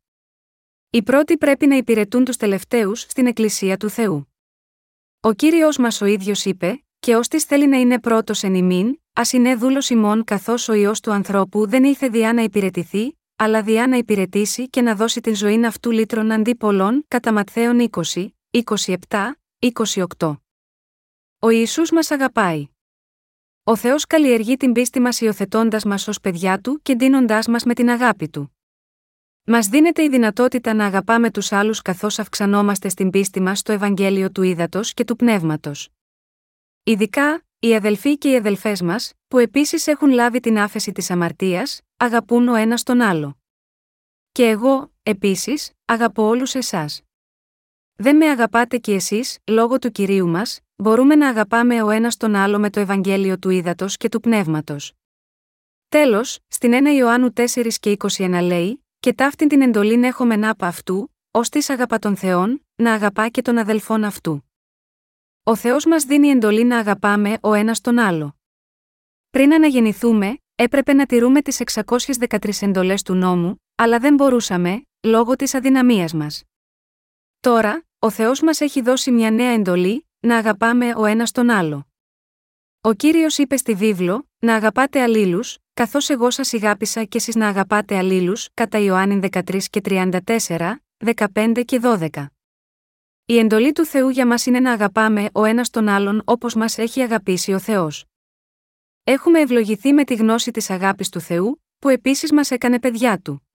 Οι 0.90 1.04
πρώτοι 1.04 1.38
πρέπει 1.38 1.68
να 1.68 1.76
υπηρετούν 1.76 2.26
τους 2.26 2.38
τελευταίους 2.38 3.02
στην 3.02 3.28
Εκκλησία 3.28 3.78
του 3.78 3.90
Θεού. 3.90 4.34
Ο 5.20 5.34
κύριος 5.34 5.78
μας 5.78 6.02
ο 6.02 6.06
ίδιος 6.06 6.46
είπε, 6.46 6.86
και 7.00 7.16
ώστι 7.16 7.40
θέλει 7.40 7.68
να 7.68 7.78
είναι 7.78 8.00
πρώτος 8.00 8.44
εν 8.44 8.56
ημίν, 8.56 9.02
ας 9.14 9.34
είναι 9.34 9.56
δούλος 9.56 9.90
ημών 9.90 10.24
καθώς 10.24 10.68
ο 10.70 10.74
ιό 10.74 10.92
του 11.04 11.12
ανθρώπου 11.12 11.68
δεν 11.68 11.84
ήρθε 11.84 12.08
διά 12.08 12.34
να 12.34 12.42
υπηρετηθεί, 12.42 13.20
αλλά 13.36 13.62
διά 13.62 13.88
να 13.88 13.98
υπηρετήσει 13.98 14.70
και 14.70 14.82
να 14.82 14.96
δώσει 14.96 15.22
την 15.22 15.36
ζωή 15.36 15.66
αυτού 15.66 15.92
λύτρων 15.92 16.32
αντί 16.32 16.56
πολλών, 16.56 17.06
κατά 17.08 17.34
Ματθαίων 17.34 17.90
20, 17.90 18.28
27, 18.52 18.96
28. 20.18 20.38
Ο 21.40 21.50
Ιησούς 21.50 21.92
μας 21.92 22.12
αγαπάει. 22.12 22.68
Ο 23.66 23.76
Θεός 23.76 24.06
καλλιεργεί 24.06 24.58
την 24.58 24.72
πίστη 24.72 25.00
μας 25.00 25.22
υιοθετώντας 25.22 25.84
μας 25.84 26.08
ως 26.08 26.20
παιδιά 26.20 26.60
του 26.60 26.80
και 26.82 26.96
δίνοντά 26.96 27.44
μας 27.48 27.64
με 27.64 27.74
την 27.74 27.90
αγάπη 27.90 28.30
του. 28.30 28.58
Μας 29.44 29.68
δίνεται 29.68 30.04
η 30.04 30.10
δυνατότητα 30.10 30.74
να 30.74 30.86
αγαπάμε 30.86 31.32
τους 31.32 31.52
άλλους 31.52 31.82
καθώς 31.82 32.20
αυξανόμαστε 32.20 32.90
στην 32.90 33.10
πίστη 33.10 33.42
μας 33.42 33.60
στο 33.60 33.72
Ευαγγέλιο 33.72 34.32
του 34.32 34.42
Ήδατος 34.42 34.94
και 34.94 35.04
του 35.04 35.16
Πνεύματος. 35.16 35.90
Ειδικά, 36.84 37.44
οι 37.60 37.76
αδελφοί 37.76 38.18
και 38.18 38.32
οι 38.32 38.36
αδελφές 38.36 38.82
μας, 38.82 39.14
που 39.28 39.38
επίσης 39.38 39.88
έχουν 39.88 40.10
λάβει 40.10 40.40
την 40.40 40.60
άφεση 40.60 40.92
της 40.92 41.12
αμαρτίας, 41.12 41.82
αγαπούν 41.98 42.48
ο 42.48 42.56
ένας 42.56 42.84
τον 42.84 43.02
άλλο. 43.02 43.38
Και 44.32 44.48
εγώ, 44.48 44.94
επίσης, 45.04 45.72
αγαπώ 45.86 46.24
όλους 46.24 46.56
εσάς. 46.56 47.03
Δεν 47.96 48.16
με 48.16 48.30
αγαπάτε 48.30 48.78
κι 48.78 48.92
εσείς, 48.92 49.38
λόγω 49.46 49.80
του 49.80 49.92
κυρίου 49.92 50.28
μας, 50.28 50.60
μπορούμε 50.76 51.16
να 51.16 51.30
αγαπάμε 51.30 51.84
ο 51.84 51.90
ένας 51.90 52.18
τον 52.18 52.36
άλλο 52.36 52.60
με 52.60 52.70
το 52.70 52.80
Ευαγγέλιο 52.80 53.40
του 53.40 53.50
Ήδατος 53.50 53.98
και 53.98 54.10
του 54.10 54.20
Πνεύματος. 54.20 54.94
Τέλος, 55.90 56.40
στην 56.48 56.74
1 56.74 56.96
Ιωάννου 56.96 57.34
4 57.34 57.78
και 57.80 57.90
21 57.90 58.40
λέει: 58.42 58.86
Και 59.00 59.14
ταύτην 59.14 59.48
την 59.48 59.62
εντολήν 59.62 60.04
έχουμε 60.04 60.36
να 60.36 60.50
από 60.50 60.66
αυτού, 60.66 61.16
ως 61.32 61.50
της 61.50 61.70
αγαπά 61.70 62.00
τον 62.00 62.16
Θεόν, 62.16 62.66
να 62.76 62.94
αγαπά 62.94 63.28
και 63.30 63.42
τον 63.42 63.58
αδελφόν 63.58 64.04
αυτού. 64.04 64.44
Ο 65.44 65.56
Θεός 65.56 65.86
μας 65.86 66.04
δίνει 66.04 66.28
εντολή 66.28 66.64
να 66.64 66.78
αγαπάμε 66.78 67.38
ο 67.42 67.54
ένας 67.54 67.82
τον 67.82 67.98
άλλο. 67.98 68.36
Πριν 69.30 69.54
αναγεννηθούμε, 69.54 70.38
έπρεπε 70.56 70.94
να 70.94 71.06
τηρούμε 71.06 71.42
τις 71.42 71.60
613 71.60 72.62
εντολές 72.62 73.02
του 73.02 73.14
νόμου, 73.14 73.64
αλλά 73.76 74.00
δεν 74.00 74.14
μπορούσαμε, 74.14 74.88
λόγω 75.02 75.36
της 75.36 75.54
αδυναμίας 75.54 76.14
μας. 76.14 76.44
Τώρα, 77.44 77.86
ο 78.00 78.10
Θεός 78.10 78.42
μας 78.42 78.62
έχει 78.62 78.82
δώσει 78.82 79.12
μια 79.12 79.32
νέα 79.32 79.52
εντολή, 79.52 80.08
να 80.20 80.38
αγαπάμε 80.38 80.94
ο 80.96 81.06
ένας 81.06 81.32
τον 81.32 81.50
άλλο. 81.50 81.88
Ο 82.82 82.94
κύριος 82.94 83.38
είπε 83.38 83.58
στη 83.58 83.74
βίβλο, 83.74 84.30
να 84.40 84.56
αγαπάτε 84.56 85.02
αλλήλους, 85.02 85.58
καθώς 85.74 86.10
εγώ 86.10 86.32
σας 86.32 86.54
ηγάπησα 86.54 87.04
και 87.04 87.18
εσείς 87.18 87.36
να 87.36 87.48
αγαπάτε 87.48 87.98
αλλήλους, 87.98 88.50
κατά 88.54 88.78
Ιωάννη 88.78 89.20
13 89.32 89.70
και 89.70 89.82
34, 89.82 90.80
15 91.34 91.64
και 91.66 91.80
12. 91.84 92.26
Η 93.26 93.38
εντολή 93.38 93.72
του 93.72 93.86
Θεού 93.86 94.10
για 94.10 94.28
μας 94.28 94.46
είναι 94.46 94.60
να 94.60 94.72
αγαπάμε 94.72 95.30
ο 95.34 95.44
ένας 95.44 95.70
τον 95.70 95.88
άλλον 95.88 96.22
όπως 96.26 96.54
μας 96.56 96.78
έχει 96.78 97.02
αγαπήσει 97.02 97.54
ο 97.54 97.60
Θεός. 97.60 98.06
Έχουμε 99.04 99.40
ευλογηθεί 99.40 99.94
με 99.94 100.04
τη 100.04 100.16
γνώση 100.16 100.52
της 100.52 100.70
αγάπης 100.70 101.10
του 101.10 101.20
Θεού, 101.20 101.64
που 101.80 101.90
επίσης 101.90 102.32
μας 102.32 102.52
έκανε 102.52 102.80
παιδιά 102.80 103.20
του. 103.20 103.48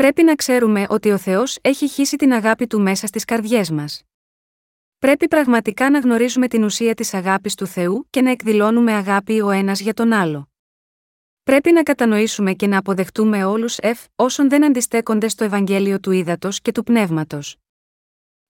Πρέπει 0.00 0.22
να 0.22 0.34
ξέρουμε 0.34 0.86
ότι 0.88 1.10
ο 1.10 1.18
Θεός 1.18 1.58
έχει 1.60 1.88
χύσει 1.88 2.16
την 2.16 2.32
αγάπη 2.32 2.66
του 2.66 2.80
μέσα 2.80 3.06
στις 3.06 3.24
καρδιές 3.24 3.70
μας. 3.70 4.02
Πρέπει 4.98 5.28
πραγματικά 5.28 5.90
να 5.90 5.98
γνωρίζουμε 5.98 6.48
την 6.48 6.64
ουσία 6.64 6.94
της 6.94 7.14
αγάπης 7.14 7.54
του 7.54 7.66
Θεού 7.66 8.06
και 8.10 8.22
να 8.22 8.30
εκδηλώνουμε 8.30 8.92
αγάπη 8.92 9.40
ο 9.40 9.50
ένας 9.50 9.80
για 9.80 9.94
τον 9.94 10.12
άλλο. 10.12 10.48
Πρέπει 11.42 11.72
να 11.72 11.82
κατανοήσουμε 11.82 12.52
και 12.52 12.66
να 12.66 12.78
αποδεχτούμε 12.78 13.44
όλους 13.44 13.78
εφ 13.78 14.04
όσων 14.16 14.48
δεν 14.48 14.64
αντιστέκονται 14.64 15.28
στο 15.28 15.44
Ευαγγέλιο 15.44 16.00
του 16.00 16.10
Ήδατος 16.10 16.60
και 16.60 16.72
του 16.72 16.82
Πνεύματος. 16.82 17.56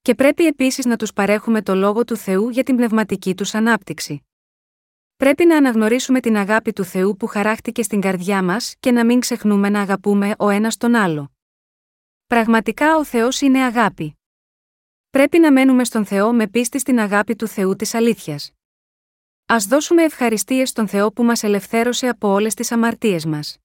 Και 0.03 0.15
πρέπει 0.15 0.47
επίσης 0.47 0.85
να 0.85 0.97
τους 0.97 1.13
παρέχουμε 1.13 1.63
το 1.63 1.75
λόγο 1.75 2.05
του 2.05 2.17
Θεού 2.17 2.49
για 2.49 2.63
την 2.63 2.77
πνευματική 2.77 3.35
τους 3.35 3.55
ανάπτυξη. 3.55 4.25
Πρέπει 5.17 5.45
να 5.47 5.57
αναγνωρίσουμε 5.57 6.21
την 6.21 6.37
αγάπη 6.37 6.73
του 6.73 6.85
Θεού 6.85 7.17
που 7.17 7.27
χαράχτηκε 7.27 7.83
στην 7.83 8.01
καρδιά 8.01 8.43
μας 8.43 8.75
και 8.81 8.91
να 8.91 9.05
μην 9.05 9.21
ξεχνούμε 9.21 9.69
να 9.69 9.81
αγαπούμε 9.81 10.35
ο 10.39 10.49
ένας 10.49 10.77
τον 10.77 10.95
άλλο. 10.95 11.31
Πραγματικά 12.35 12.97
ο 12.97 13.05
Θεός 13.05 13.40
είναι 13.40 13.64
αγάπη. 13.64 14.19
Πρέπει 15.11 15.38
να 15.38 15.53
μένουμε 15.53 15.85
στον 15.85 16.05
Θεό 16.05 16.33
με 16.33 16.49
πίστη 16.49 16.79
στην 16.79 16.99
αγάπη 17.01 17.37
του 17.37 17.47
Θεού 17.47 17.77
της 17.77 17.95
αλήθειας. 17.95 18.53
Α 19.47 19.57
δώσουμε 19.69 20.03
ευχαριστίες 20.03 20.69
στον 20.69 20.88
Θεό 20.88 21.12
που 21.12 21.25
μας 21.25 21.43
ελευθέρωσε 21.43 22.09
από 22.09 22.29
όλες 22.29 22.55
τις 22.55 22.73
αμαρτίες 22.73 23.25
μας. 23.25 23.59